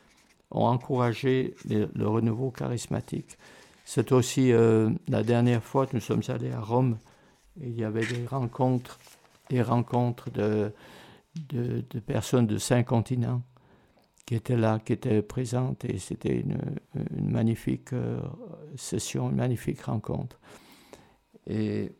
[0.51, 3.37] ont encouragé le, renouveau charismatique.
[3.85, 6.99] C'est aussi euh, la dernière fois que nous sommes allés à Rome,
[7.61, 8.99] il y avait des rencontres,
[9.51, 10.73] des rencontres de,
[11.51, 13.43] de personnes de cinq continents
[14.27, 16.59] qui était là, qui était présente, et c'était une,
[17.21, 18.21] magnifique euh,
[18.77, 20.39] session, une magnifique rencontre.
[21.47, 21.93] Et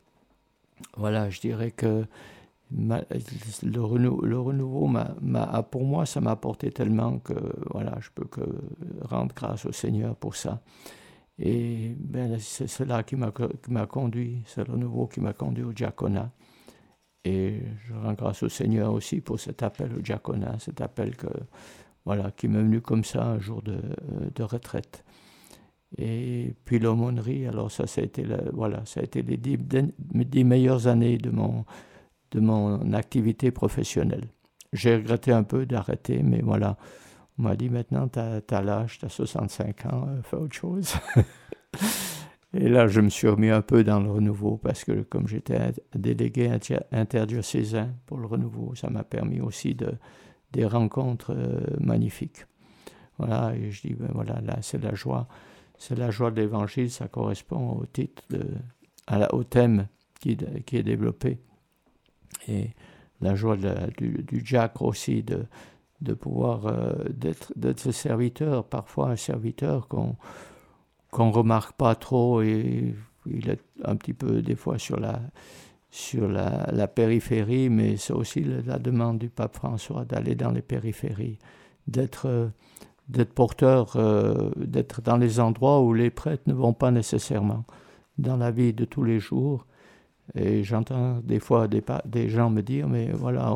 [0.97, 2.05] voilà, je dirais que
[2.71, 4.91] le, renouveau,
[5.71, 7.35] pour moi, ça m'a apporté tellement que
[7.71, 8.41] voilà, je peux que
[9.03, 10.63] rendre grâce au Seigneur pour ça.
[11.39, 16.31] Et ben, c'est cela qui m'a conduit, c'est le renouveau qui m'a conduit au diaconat.
[17.25, 21.29] Et je rends grâce au Seigneur aussi pour cet appel au diaconat, cet appel que
[22.05, 23.81] voilà, qui m'est venu comme ça un jour de,
[24.35, 25.05] de retraite.
[25.99, 30.87] Et puis l'aumônerie, alors ça, ça a été, voilà, ça a été les dix, meilleures
[30.87, 31.65] années de mon,
[32.31, 34.25] de mon activité professionnelle.
[34.73, 36.79] J'ai regretté un peu d'arrêter, mais voilà,
[37.39, 40.95] on m'a dit maintenant, tu as, l'âge, tu as 65 ans, euh, fais autre chose.
[42.55, 45.73] Et là, je me suis remis un peu dans le renouveau parce que comme j'étais
[45.95, 46.51] délégué
[46.91, 49.95] interdiocésain pour le renouveau, ça m'a permis aussi de,
[50.53, 52.47] des rencontres euh, magnifiques.
[53.19, 55.29] Voilà, et je dis, ben voilà, là, c'est la joie.
[55.79, 58.23] C'est la joie de l'évangile, ça correspond au titre,
[59.07, 59.89] à au thème
[60.21, 61.39] qui, qui, est développé.
[62.49, 62.71] Et
[63.21, 65.45] la joie du, du diacre aussi, de,
[66.03, 66.93] de pouvoir euh,
[67.57, 70.17] d'être serviteur, parfois un serviteur qu'on
[71.11, 72.95] qu'on remarque pas trop et
[73.27, 75.21] il est un petit peu des fois sur la
[75.93, 81.39] sur la, périphérie, mais c'est aussi la demande du pape François d'aller dans les périphéries,
[81.87, 82.51] d'être
[83.35, 87.67] porteur, euh, d'être dans les endroits où les prêtres ne vont pas nécessairement,
[88.17, 89.67] dans la vie de tous les jours.
[90.35, 93.55] Et j'entends des fois des, des, gens me dire, mais voilà,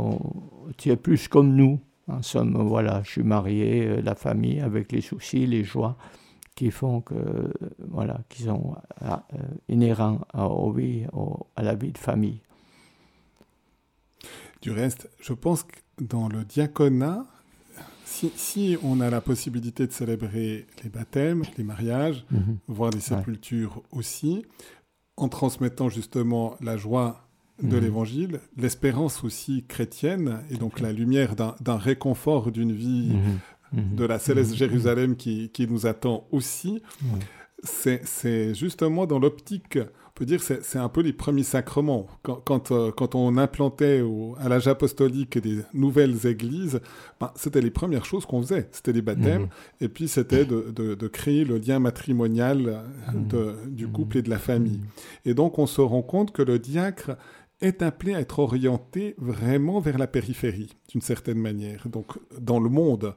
[0.77, 1.81] tu es plus comme nous.
[2.07, 5.97] En somme, voilà, je suis marié, euh, la famille, avec les soucis, les joies
[6.57, 7.15] qui font que,
[7.79, 9.17] voilà, qui sont euh,
[9.69, 10.49] inhérents à,
[11.57, 12.41] à la vie de famille.
[14.63, 17.25] Du reste, je pense que dans le diaconat,
[18.07, 22.59] si, on a la possibilité de célébrer les baptêmes, les mariages, mhm.
[22.67, 24.45] voire les sépultures aussi,
[25.17, 27.29] en transmettant justement la joie
[27.63, 27.83] de mhm.
[27.83, 33.39] l'évangile, l'espérance aussi chrétienne, et donc la lumière d'un réconfort d'une vie mhm.
[33.73, 33.97] Mhm.
[33.97, 36.83] de la céleste Jérusalem qui, qui, nous attend aussi.
[37.65, 39.79] C'est justement dans l'optique
[40.17, 42.07] peut dire c'est un peu les premiers sacrements.
[42.23, 44.03] Quand, quand, euh, on implantait
[44.41, 46.81] à l'âge apostolique des nouvelles églises,
[47.21, 48.67] ben, c'était les premières choses qu'on faisait.
[48.73, 49.49] C'était les baptêmes, mhm.
[49.83, 53.75] et puis c'était de, créer le lien matrimonial euh, mhm.
[53.75, 54.79] du couple et de la famille.
[54.79, 54.87] Mhm.
[55.27, 57.13] Et donc on se rend compte que le diacre
[57.61, 62.69] est appelé à être orienté vraiment vers la périphérie, d'une certaine manière, donc dans le
[62.69, 63.15] monde,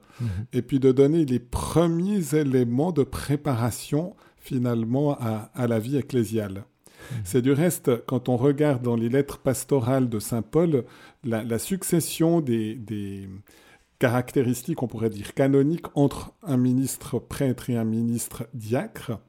[0.54, 6.64] et puis de donner les premiers éléments de préparation finalement à la vie ecclésiale.
[7.24, 10.86] C'est du reste, quand on regarde dans les lettres pastorales de Saint Paul,
[11.24, 13.30] la, succession des,
[14.00, 19.20] caractéristiques, on pourrait dire canoniques, entre un ministre prêtre et un ministre diacre,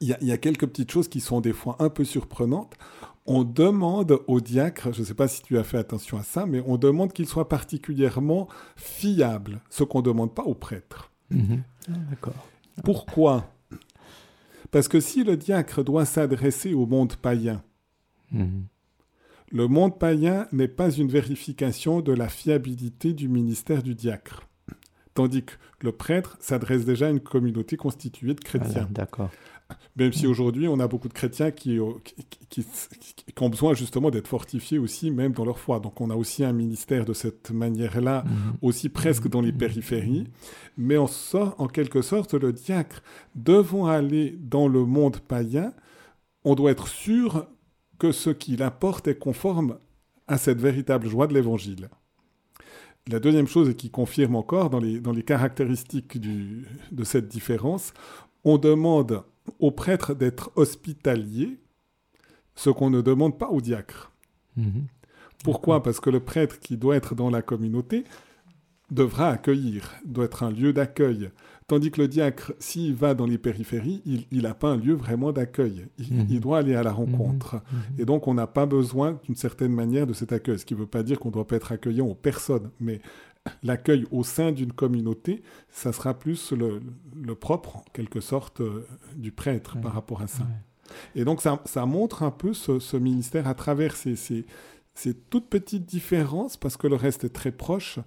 [0.00, 2.74] il y, a, quelques petites choses qui sont des fois un peu surprenantes.
[3.30, 6.46] On demande au diacre, je ne sais pas si tu as fait attention à ça,
[6.46, 11.10] mais on demande qu'il soit particulièrement fiable, ce qu'on ne demande pas au prêtre.
[11.28, 11.62] Mhm.
[11.90, 12.48] Ah, d'accord.
[12.84, 13.52] Pourquoi?
[14.70, 17.62] Parce que si le diacre doit s'adresser au monde païen,
[18.32, 18.64] mhm.
[19.52, 24.48] le monde païen n'est pas une vérification de la fiabilité du ministère du diacre.
[25.12, 25.52] Tandis que
[25.82, 28.88] le prêtre s'adresse déjà à une communauté constituée de chrétiens.
[28.90, 29.30] D'accord.
[29.96, 31.78] Même si aujourd'hui, on a beaucoup de chrétiens qui,
[32.48, 32.64] qui,
[33.40, 35.80] ont besoin justement d'être fortifiés aussi, même dans leur foi.
[35.80, 38.56] Donc on a aussi un ministère de cette manière-là, mhm.
[38.62, 39.58] aussi presque dans les mhm.
[39.58, 40.24] périphéries.
[40.76, 43.02] Mais on sort, en quelque sorte, le diacre,
[43.34, 45.72] devant aller dans le monde païen,
[46.44, 47.46] on doit être sûr
[47.98, 49.78] que ce qu'il apporte est conforme
[50.28, 51.88] à cette véritable joie de l'Évangile.
[53.08, 57.26] La deuxième chose, et qui confirme encore dans les, dans les caractéristiques du, de cette
[57.26, 57.94] différence,
[58.44, 59.24] on demande
[59.58, 61.58] au prêtre d'être hospitalier,
[62.54, 64.12] ce qu'on ne demande pas au diacre.
[64.56, 64.86] Mhm.
[65.44, 65.82] Pourquoi?
[65.82, 68.04] Parce que le prêtre qui doit être dans la communauté
[68.90, 71.30] devra accueillir, doit être un lieu d'accueil.
[71.66, 75.32] Tandis que le diacre, s'il va dans les périphéries, il n'a pas un lieu vraiment
[75.32, 75.86] d'accueil.
[75.98, 76.40] Il, mhm.
[76.40, 77.56] doit aller à la rencontre.
[77.56, 78.00] Mhm.
[78.00, 80.58] Et donc, on n'a pas besoin d'une certaine manière de cet accueil.
[80.58, 82.70] Ce qui ne veut pas dire qu'on ne doit pas être accueillant aux personnes.
[82.80, 83.02] Mais
[83.62, 88.86] l'accueil au sein d'une communauté, ça sera plus le, propre, en quelque sorte, euh,
[89.16, 90.46] du prêtre par rapport à ça.
[91.14, 96.56] Et donc, ça, montre un peu ce, ministère à travers ces, ces, toutes petites différences,
[96.56, 97.98] parce que le reste est très proche.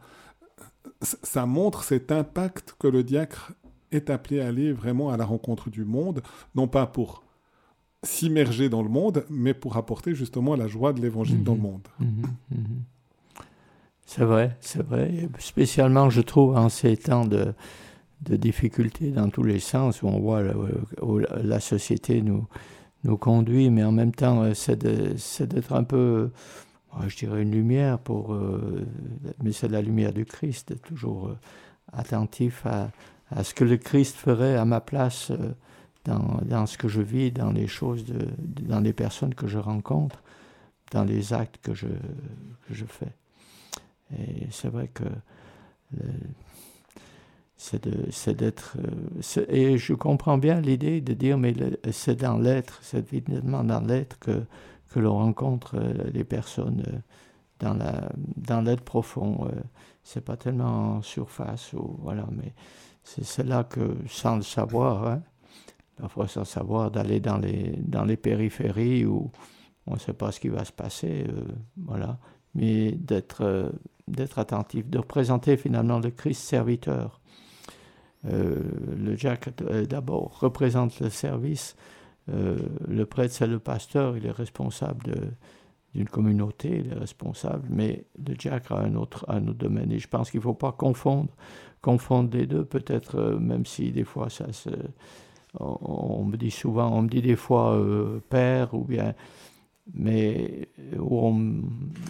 [1.01, 3.53] Ça montre cet impact que le diacre
[3.91, 6.21] est appelé à aller vraiment à la rencontre du monde,
[6.55, 7.23] non pas pour
[8.03, 11.63] s'immerger dans le monde, mais pour apporter justement la joie de l'évangile dans le mhm.
[11.63, 11.87] monde.
[11.99, 12.21] Mhm.
[12.51, 12.83] Mhm.
[14.13, 15.29] C'est vrai, c'est vrai.
[15.39, 17.53] Spécialement, je trouve, en ces temps de,
[18.23, 20.41] de difficultés dans tous les sens, où on voit
[21.01, 22.45] où la société nous,
[23.05, 24.83] nous conduit, mais en même temps, euh, c'est
[25.47, 26.29] d'être un peu,
[27.07, 28.33] je dirais, une lumière pour.
[28.33, 28.85] Euh,
[29.41, 31.37] mais c'est la lumière du Christ, toujours euh,
[31.93, 32.91] attentif à,
[33.29, 35.31] à, ce que le Christ ferait à ma place
[36.03, 39.57] dans, dans, ce que je vis, dans les choses, de, dans les personnes que je
[39.57, 40.21] rencontre,
[40.91, 43.13] dans les actes que je, que je fais.
[44.19, 45.03] Et c'est vrai que
[47.61, 48.77] c'est d'être.
[49.37, 51.53] Euh, et je comprends bien l'idée de dire, mais
[51.91, 54.43] c'est dans l'être, c'est évidemment dans l'être que,
[54.89, 56.97] que l'on rencontre euh, les personnes euh,
[57.59, 59.47] dans la dans l'être profond.
[60.03, 62.53] C'est pas tellement en surface, ou, voilà, mais
[63.03, 65.21] c'est là que, sans le savoir, hein,
[65.97, 69.31] parfois sans savoir, d'aller dans les, dans les périphéries où
[69.85, 71.27] on ne sait pas ce qui va se passer,
[71.77, 72.17] voilà,
[72.55, 73.71] mais d'être
[74.11, 77.21] d'être attentif, de représenter finalement le Christ serviteur.
[78.25, 78.55] Euh,
[78.97, 81.75] le Jack euh, d'abord représente le service.
[82.29, 85.33] Euh, le prêtre, c'est le pasteur, il est responsable
[85.95, 89.91] d'une communauté, il est responsable, mais le Jack a un autre, domaine.
[89.91, 91.29] Et je pense qu'il ne faut pas confondre,
[91.81, 94.69] confondre les deux, peut-être, même si des fois ça se.
[95.59, 97.77] On, me dit souvent, on me dit des fois
[98.29, 99.13] père ou bien
[99.93, 101.63] mais où on,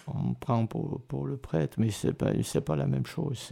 [0.08, 2.32] on prend pour, pour, le prêtre, mais ce n'est pas,
[2.66, 3.52] pas la même chose.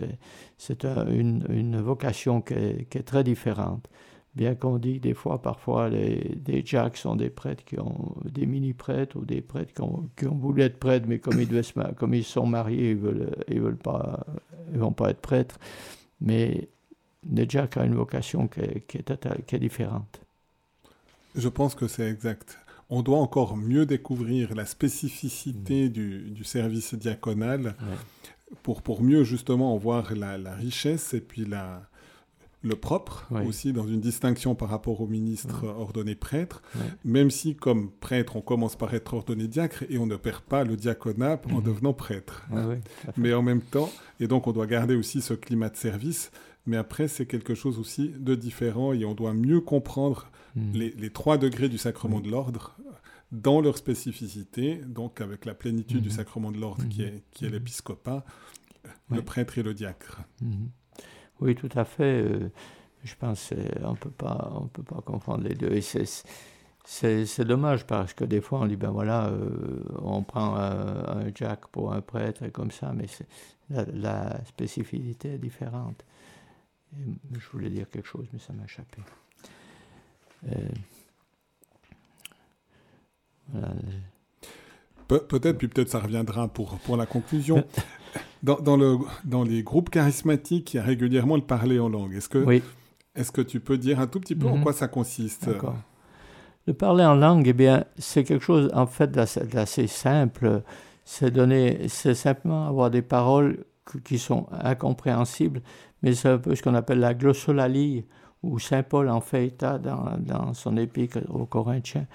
[0.58, 3.88] C'est une, une, vocation qui est, qui est, très différente.
[4.36, 8.46] Bien qu'on dit des fois, parfois, les, des jacks sont des prêtres qui ont des
[8.46, 11.50] mini-prêtres ou des prêtres qui ont, qui ont, voulu être prêtres, mais comme ils,
[11.96, 14.26] comme ils sont mariés, ils ne veulent, ils veulent pas,
[14.72, 15.58] ils vont pas être prêtres.
[16.22, 16.68] Mais
[17.30, 20.22] le jack a une vocation qui est, qui est différente.
[21.36, 22.58] Je pense que c'est exact
[22.90, 25.92] on doit encore mieux découvrir la spécificité mm.
[25.92, 27.76] du, service diaconal
[28.64, 31.84] pour, pour mieux justement voir la, richesse et puis la,
[32.62, 36.62] le propre, aussi dans une distinction par rapport au ministre ordonné prêtre,
[37.06, 40.64] même si comme prêtre, on commence par être ordonné diacre et on ne perd pas
[40.64, 41.64] le diaconat en mhm.
[41.64, 42.48] devenant prêtre.
[43.18, 46.32] mais en même temps, et donc on doit garder aussi ce climat de service,
[46.66, 50.30] mais après c'est quelque chose aussi de différent et on doit mieux comprendre
[50.60, 50.92] mhm.
[50.98, 52.76] les, trois degrés du sacrement de l'ordre
[53.32, 56.16] dans leur spécificité, donc avec la plénitude du mhm.
[56.16, 58.26] sacrement de l'ordre qui est, qui est l'épiscopat,
[59.12, 60.22] le prêtre et le diacre.
[61.42, 62.22] Oui, tout à fait.
[62.24, 62.52] Euh,
[63.04, 65.72] je pense qu'on ne peut pas confondre les deux.
[65.72, 71.34] Et c'est dommage parce que des fois on dit ben voilà, euh, on prend un,
[71.34, 73.06] jack pour un prêtre et comme ça, mais
[73.70, 76.04] la, spécificité est différente.
[76.94, 79.02] je voulais dire quelque chose, mais ça m'a échappé.
[80.48, 80.60] Euh,
[85.08, 87.64] peut-être, puis peut-être ça reviendra pour, pour la conclusion.
[88.42, 92.14] Dans, le, dans les groupes charismatiques, il y a régulièrement le parler en langue.
[92.14, 92.62] Est-ce que,
[93.16, 94.64] est que tu peux dire un tout petit peu en mhm.
[94.64, 95.50] quoi ça consiste?
[96.66, 100.62] Le parler en langue, eh bien, c'est quelque chose en fait d'assez simple.
[101.04, 103.66] C'est donner, c'est simplement avoir des paroles
[104.06, 105.62] qui sont incompréhensibles,
[106.02, 108.06] mais c'est un peu ce qu'on appelle la glossolalie,
[108.44, 112.08] où Saint Paul en fait état dans, dans son épître aux Corinthiens.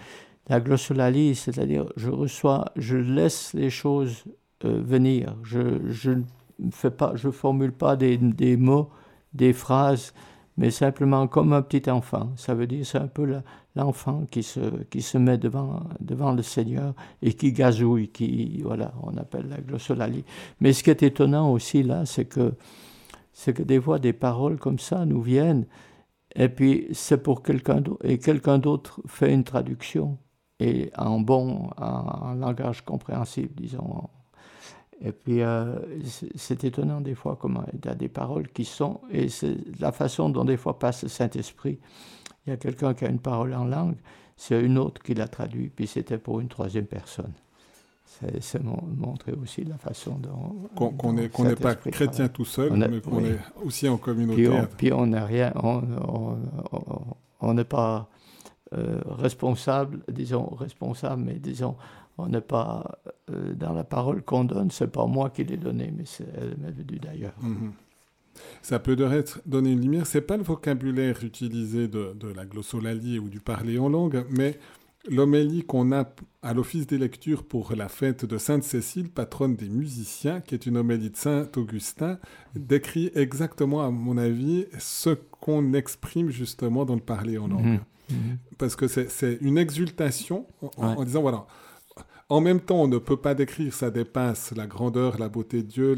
[0.49, 4.25] La glossolalie, c'est-à-dire je reçois, je laisse les choses
[4.65, 5.37] euh, venir.
[5.43, 8.91] Je, ne fais pas, je formule pas des, des, mots,
[9.33, 10.13] des phrases,
[10.57, 12.31] mais simplement comme un petit enfant.
[12.37, 13.41] Ça veut dire c'est un peu
[13.75, 18.93] l'enfant qui se, qui se met devant, devant le Seigneur et qui gazouille, qui voilà,
[19.03, 20.25] on appelle la glossolalie.
[20.61, 22.55] Mais ce qui est étonnant aussi là, c'est que
[23.47, 25.67] que des fois des paroles comme ça nous viennent
[26.35, 30.19] et puis c'est pour quelqu'un d'autre et quelqu'un d'autre fait une traduction
[30.61, 34.09] et en bon en langage compréhensible disons
[35.01, 35.77] et puis, euh,
[36.35, 39.93] c'est étonnant des fois comment il y a des paroles qui sont, et c'est la
[39.93, 41.79] façon dont des fois passe le Saint-Esprit.
[42.47, 43.97] Il y a quelqu'un qui a une parole en langue,
[44.37, 47.33] c'est une autre qui l'a traduit, puis c'était pour une troisième personne.
[48.41, 50.69] C'est montrer aussi la façon dont.
[50.97, 54.51] Qu'on n'est pas chrétien tout seul, mais qu'on est aussi en communauté.
[54.77, 55.53] Puis on n'a rien,
[57.41, 58.09] on n'est pas
[58.73, 61.77] euh, responsable, disons responsable, mais disons
[62.19, 62.99] on n'est pas
[63.31, 66.57] euh, dans la parole qu'on donne, c'est pas moi qui l'ai donnée, mais c'est elle
[66.59, 67.35] m'est venue d'ailleurs.
[67.41, 67.73] Mhm.
[68.63, 70.07] Ça peut donner une lumière.
[70.07, 74.59] C'est pas le vocabulaire utilisé de, la glossolalie ou du parler en langue, mais
[75.09, 76.05] l'homélie qu'on a
[76.43, 80.67] à l'office des lectures pour la fête de Sainte Cécile, patronne des musiciens, qui est
[80.67, 82.19] une homélie de Saint Augustin,
[82.55, 87.65] décrit exactement, à mon avis, ce qu'on exprime justement dans le parler en langue.
[87.65, 87.81] Mhm.
[88.11, 88.39] Mhm.
[88.59, 90.47] Parce que c'est une exultation
[90.77, 91.47] en disant, voilà,
[92.29, 95.69] en même temps, on ne peut pas décrire, ça dépasse la grandeur, la beauté de
[95.69, 95.97] Dieu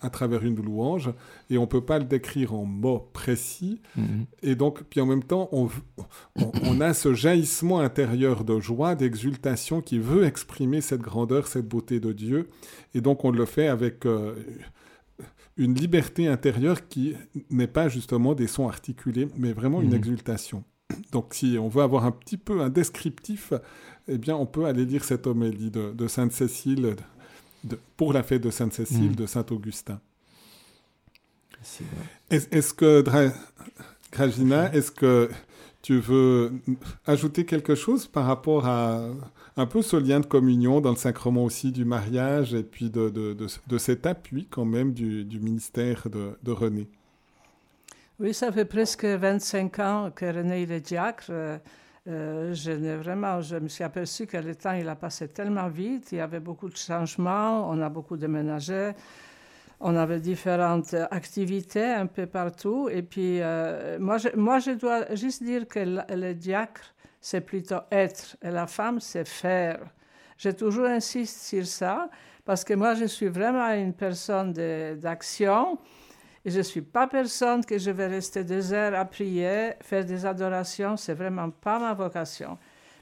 [0.00, 1.10] à travers une louange,
[1.50, 3.80] et on ne peut pas le décrire en mots précis.
[3.96, 4.26] Mhm.
[4.42, 9.98] Et donc, puis en même temps, on, a ce jaillissement intérieur de joie, d'exultation qui
[9.98, 12.48] veut exprimer cette grandeur, cette beauté de Dieu.
[12.94, 14.34] Et donc, on le fait avec euh,
[15.56, 17.14] une liberté intérieure qui
[17.50, 19.96] n'est pas justement des sons articulés, mais vraiment une mhm.
[19.96, 20.64] exultation.
[21.12, 23.52] Donc, si on veut avoir un petit peu un descriptif,
[24.08, 26.96] eh bien, on peut aller lire cette homélie de, Sainte Cécile
[27.96, 29.16] pour la fête de Sainte Cécile mm.
[29.16, 30.00] de Saint Augustin.
[32.30, 33.04] Est-ce que,
[34.12, 35.30] Gragina, est-ce que
[35.82, 36.52] tu veux
[37.06, 39.08] ajouter quelque chose par rapport à
[39.56, 43.36] un peu ce lien de communion dans le sacrement aussi du mariage et puis de,
[43.78, 46.88] cet appui quand même du, ministère de, René?
[48.18, 51.30] Oui, ça fait presque 25 ans que René est diacre.
[52.08, 56.12] Euh, je, vraiment, je me suis aperçu que le temps, il a passé tellement vite,
[56.12, 58.92] il y avait beaucoup de changements, on a beaucoup déménagé,
[59.80, 62.88] on avait différentes activités un peu partout.
[62.88, 65.80] Et puis, euh, moi, je, moi, je dois juste dire que
[66.14, 69.80] le, diacre, c'est plutôt être, et la femme, c'est faire.
[70.38, 72.08] J'ai toujours insisté sur ça,
[72.44, 75.78] parce que moi, je suis vraiment une personne d'action.
[76.46, 80.04] Et je ne suis pas personne que je vais rester des heures à prier, faire
[80.04, 82.56] des adorations, c'est vraiment pas ma vocation.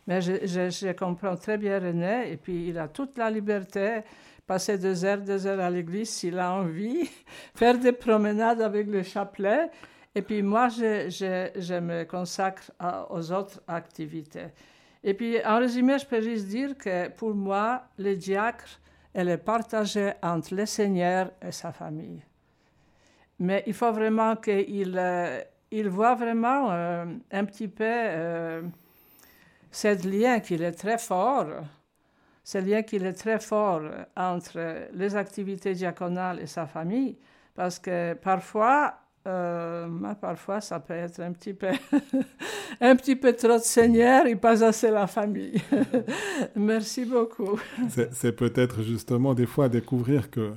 [0.07, 4.01] Mais je, comprends très bien René, et puis il a toute la liberté,
[4.47, 7.07] passer deux heures, deux heures à l'église s'il a envie,
[7.55, 9.69] faire des promenades avec le chapelet,
[10.15, 12.73] et puis moi, je me consacre
[13.11, 14.55] aux autres activités.
[15.03, 18.81] Et puis, en résumé, je peux juste dire que pour moi, le diacre,
[19.13, 22.23] elle est partagée entre le Seigneur et sa famille.
[23.39, 25.41] Mais il faut vraiment qu'il euh,
[25.75, 28.63] il voit vraiment euh, un petit peu euh,
[29.73, 31.47] ce lien qu'il est très fort,
[32.45, 33.83] ce lien qu'il est très fort
[34.17, 37.17] entre les activités diaconales et sa famille,
[37.57, 38.95] parce que parfois,
[39.27, 39.89] euh,
[40.21, 41.71] parfois, ça peut être un petit peu,
[42.81, 45.61] un petit peu trop de Seigneur et pas assez la famille.
[46.55, 47.59] Merci beaucoup.
[47.89, 50.53] C'est peut-être justement des fois à découvrir que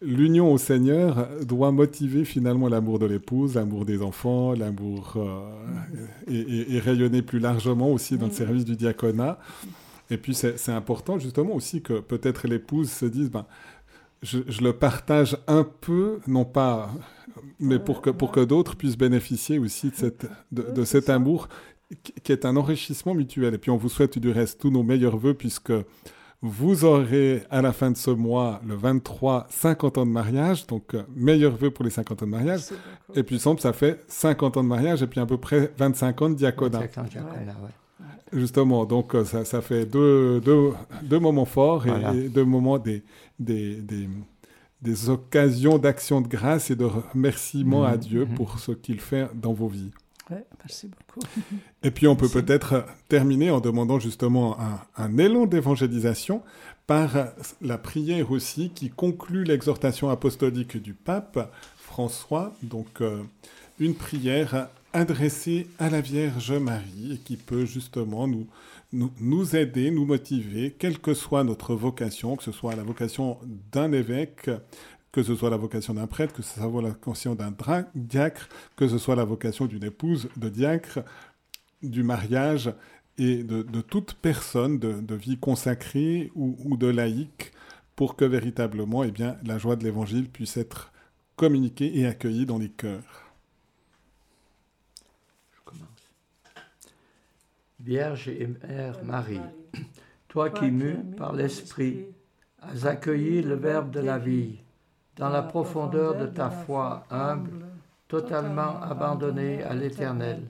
[0.00, 6.78] l'union au Seigneur doit motiver finalement l'amour de l'épouse, l'amour des enfants, l'amour euh, et,
[6.78, 9.38] rayonner plus largement aussi dans le service du diaconat.
[10.10, 13.46] Et puis c'est important justement aussi que peut-être l'épouse se dise, ben,
[14.22, 16.90] je, le partage un peu, non pas,
[17.60, 21.48] mais pour que, pour que d'autres puissent bénéficier aussi de, cette, de, cet amour
[22.22, 23.54] qui est un enrichissement mutuel.
[23.54, 25.72] Et puis on vous souhaite du reste tous nos meilleurs voeux puisque
[26.40, 30.66] vous aurez à la fin de ce mois, le 23, 50 ans de mariage.
[30.66, 32.60] Donc euh, meilleurs voeux pour les 50 ans de mariage.
[33.14, 36.22] Et puis semble ça fait 50 ans de mariage et puis à peu près 25
[36.22, 36.80] ans de diaconat.
[36.80, 37.70] 25 ans de diaconat, ouais.
[38.32, 40.72] Justement, donc euh, ça, ça fait deux, deux,
[41.02, 43.02] deux, moments forts et, deux moments des,
[43.38, 44.06] des, des,
[44.82, 48.34] des occasions d'action de grâce et de remerciement à mhm, Dieu mhm.
[48.34, 49.90] pour ce qu'il fait dans vos vies.
[50.30, 51.26] Ouais, merci beaucoup.
[51.82, 56.42] Et puis on peut peut-être terminer en demandant justement un, un élan d'évangélisation
[56.86, 57.28] par
[57.60, 62.54] la prière aussi qui conclut l'exhortation apostolique du pape François.
[62.62, 63.22] Donc euh,
[63.78, 68.46] une prière adressé à la Vierge Marie et qui peut justement nous,
[68.92, 73.38] nous, aider, nous motiver, quelle que soit notre vocation, que ce soit la vocation
[73.70, 74.50] d'un évêque,
[75.12, 77.54] que ce soit la vocation d'un prêtre, que ce soit la vocation d'un
[77.94, 81.00] diacre, que ce soit la vocation d'une épouse de diacre,
[81.82, 82.72] du mariage
[83.16, 87.52] et de, toute personne de, vie consacrée ou, de laïque,
[87.96, 90.92] pour que véritablement eh bien, la joie de l'Évangile puisse être
[91.34, 93.24] communiquée et accueillie dans les cœurs.
[97.80, 99.40] Vierge et Mère Marie,
[100.26, 102.06] toi qui, mus par l'Esprit,
[102.60, 104.58] as accueilli le Verbe de la vie,
[105.18, 107.66] dans la profondeur de ta foi humble,
[108.06, 110.42] totalement abandonnée à l'Éternel,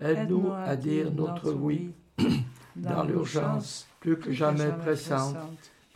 [0.00, 1.92] aide-nous à dire notre oui
[2.76, 5.36] dans l'urgence plus que jamais pressante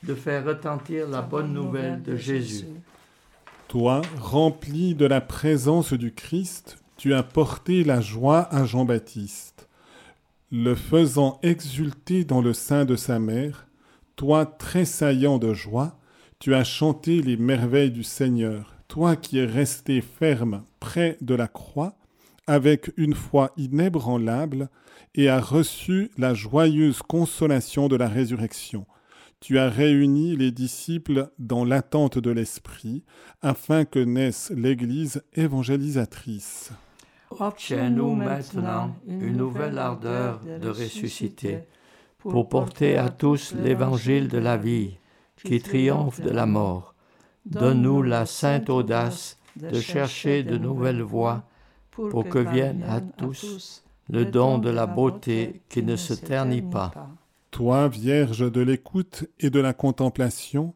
[0.02, 2.66] de faire retentir la bonne nouvelle de Jésus.
[3.68, 9.68] Toi, rempli de la présence du Christ, tu as porté la joie à Jean-Baptiste.
[10.52, 13.66] Le faisant exulter dans le sein de sa mère,
[14.14, 15.96] toi tressaillant de joie,
[16.38, 21.48] tu as chanté les merveilles du Seigneur, toi qui es resté ferme près de la
[21.48, 21.94] croix,
[22.46, 24.68] avec une foi inébranlable,
[25.14, 28.86] et as reçu la joyeuse consolation de la résurrection.
[29.40, 33.04] Tu as réuni les disciples dans l'attente de l'Esprit,
[33.42, 36.72] afin que naisse l'Église évangélisatrice.
[37.30, 41.60] Obtiens-nous maintenant une nouvelle ardeur de ressusciter
[42.18, 44.98] pour porter à tous l'évangile de la vie
[45.44, 46.94] qui triomphe de la mort.
[47.46, 51.44] Donne-nous la sainte audace de chercher de nouvelles voies
[51.90, 56.92] pour que vienne à tous le don de la beauté qui ne se ternit pas.
[57.50, 60.74] Toi, Vierge de l'écoute et de la contemplation,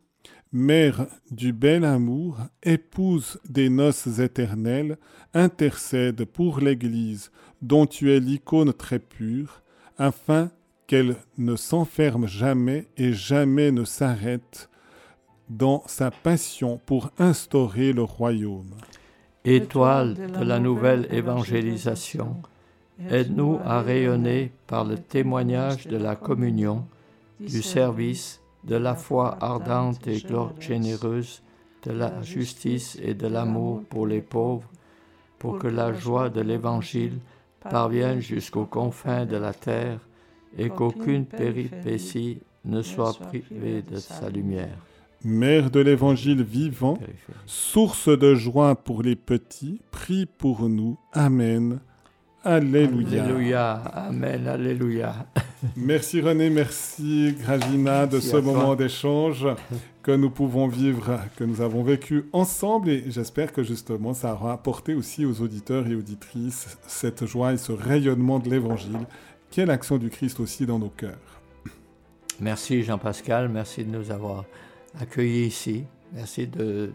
[0.50, 4.96] Mère du bel amour, épouse des noces éternelles,
[5.34, 9.62] intercède pour l'Église, dont tu es l'icône très pure,
[9.98, 10.50] afin
[10.88, 14.68] qu'elle ne s'enferme jamais et jamais ne s'arrête
[15.50, 18.74] dans sa passion pour instaurer le royaume.
[19.44, 22.36] Étoile de la nouvelle évangélisation,
[23.10, 26.86] aide-nous à rayonner par le témoignage de la communion,
[27.38, 30.22] du service, de la foi ardente et
[30.58, 31.42] généreuse,
[31.84, 34.68] de la justice et de l'amour pour les pauvres,
[35.38, 37.18] pour que la joie de l'Évangile
[37.60, 40.00] parvienne jusqu'aux confins de la terre
[40.56, 44.76] et qu'aucune péripétie ne soit privée de sa lumière.
[45.24, 46.98] Mère de l'Évangile vivant,
[47.44, 50.96] source de joie pour les petits, prie pour nous.
[51.12, 51.80] Amen.
[52.44, 53.24] Alléluia.
[53.24, 53.72] Alléluia.
[53.72, 54.46] Amen.
[54.46, 55.26] Alléluia.
[55.76, 59.44] Merci René, merci Gragina de ce moment d'échange
[60.04, 64.52] que nous pouvons vivre, que nous avons vécu ensemble et j'espère que justement ça aura
[64.52, 69.06] apporté aussi aux auditeurs et auditrices cette joie et ce rayonnement de l'Évangile
[69.66, 71.18] l'action du Christ aussi dans nos cœurs.
[72.40, 74.44] Merci Jean-Pascal, merci de nous avoir
[75.00, 76.92] accueillis ici, merci de,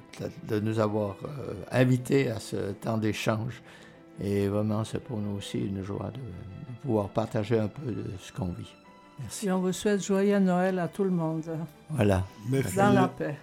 [0.61, 3.61] nous avoir euh, invités à ce temps d'échange.
[4.22, 6.20] Et vraiment, c'est pour nous aussi une joie de,
[6.82, 8.74] pouvoir partager un peu de ce qu'on vit.
[9.20, 9.51] Merci.
[9.51, 11.43] on vous souhaite joyeux Noël à tout le monde.
[11.89, 12.26] Voilà.
[12.49, 12.76] Merci.
[12.76, 13.38] Dans la paix.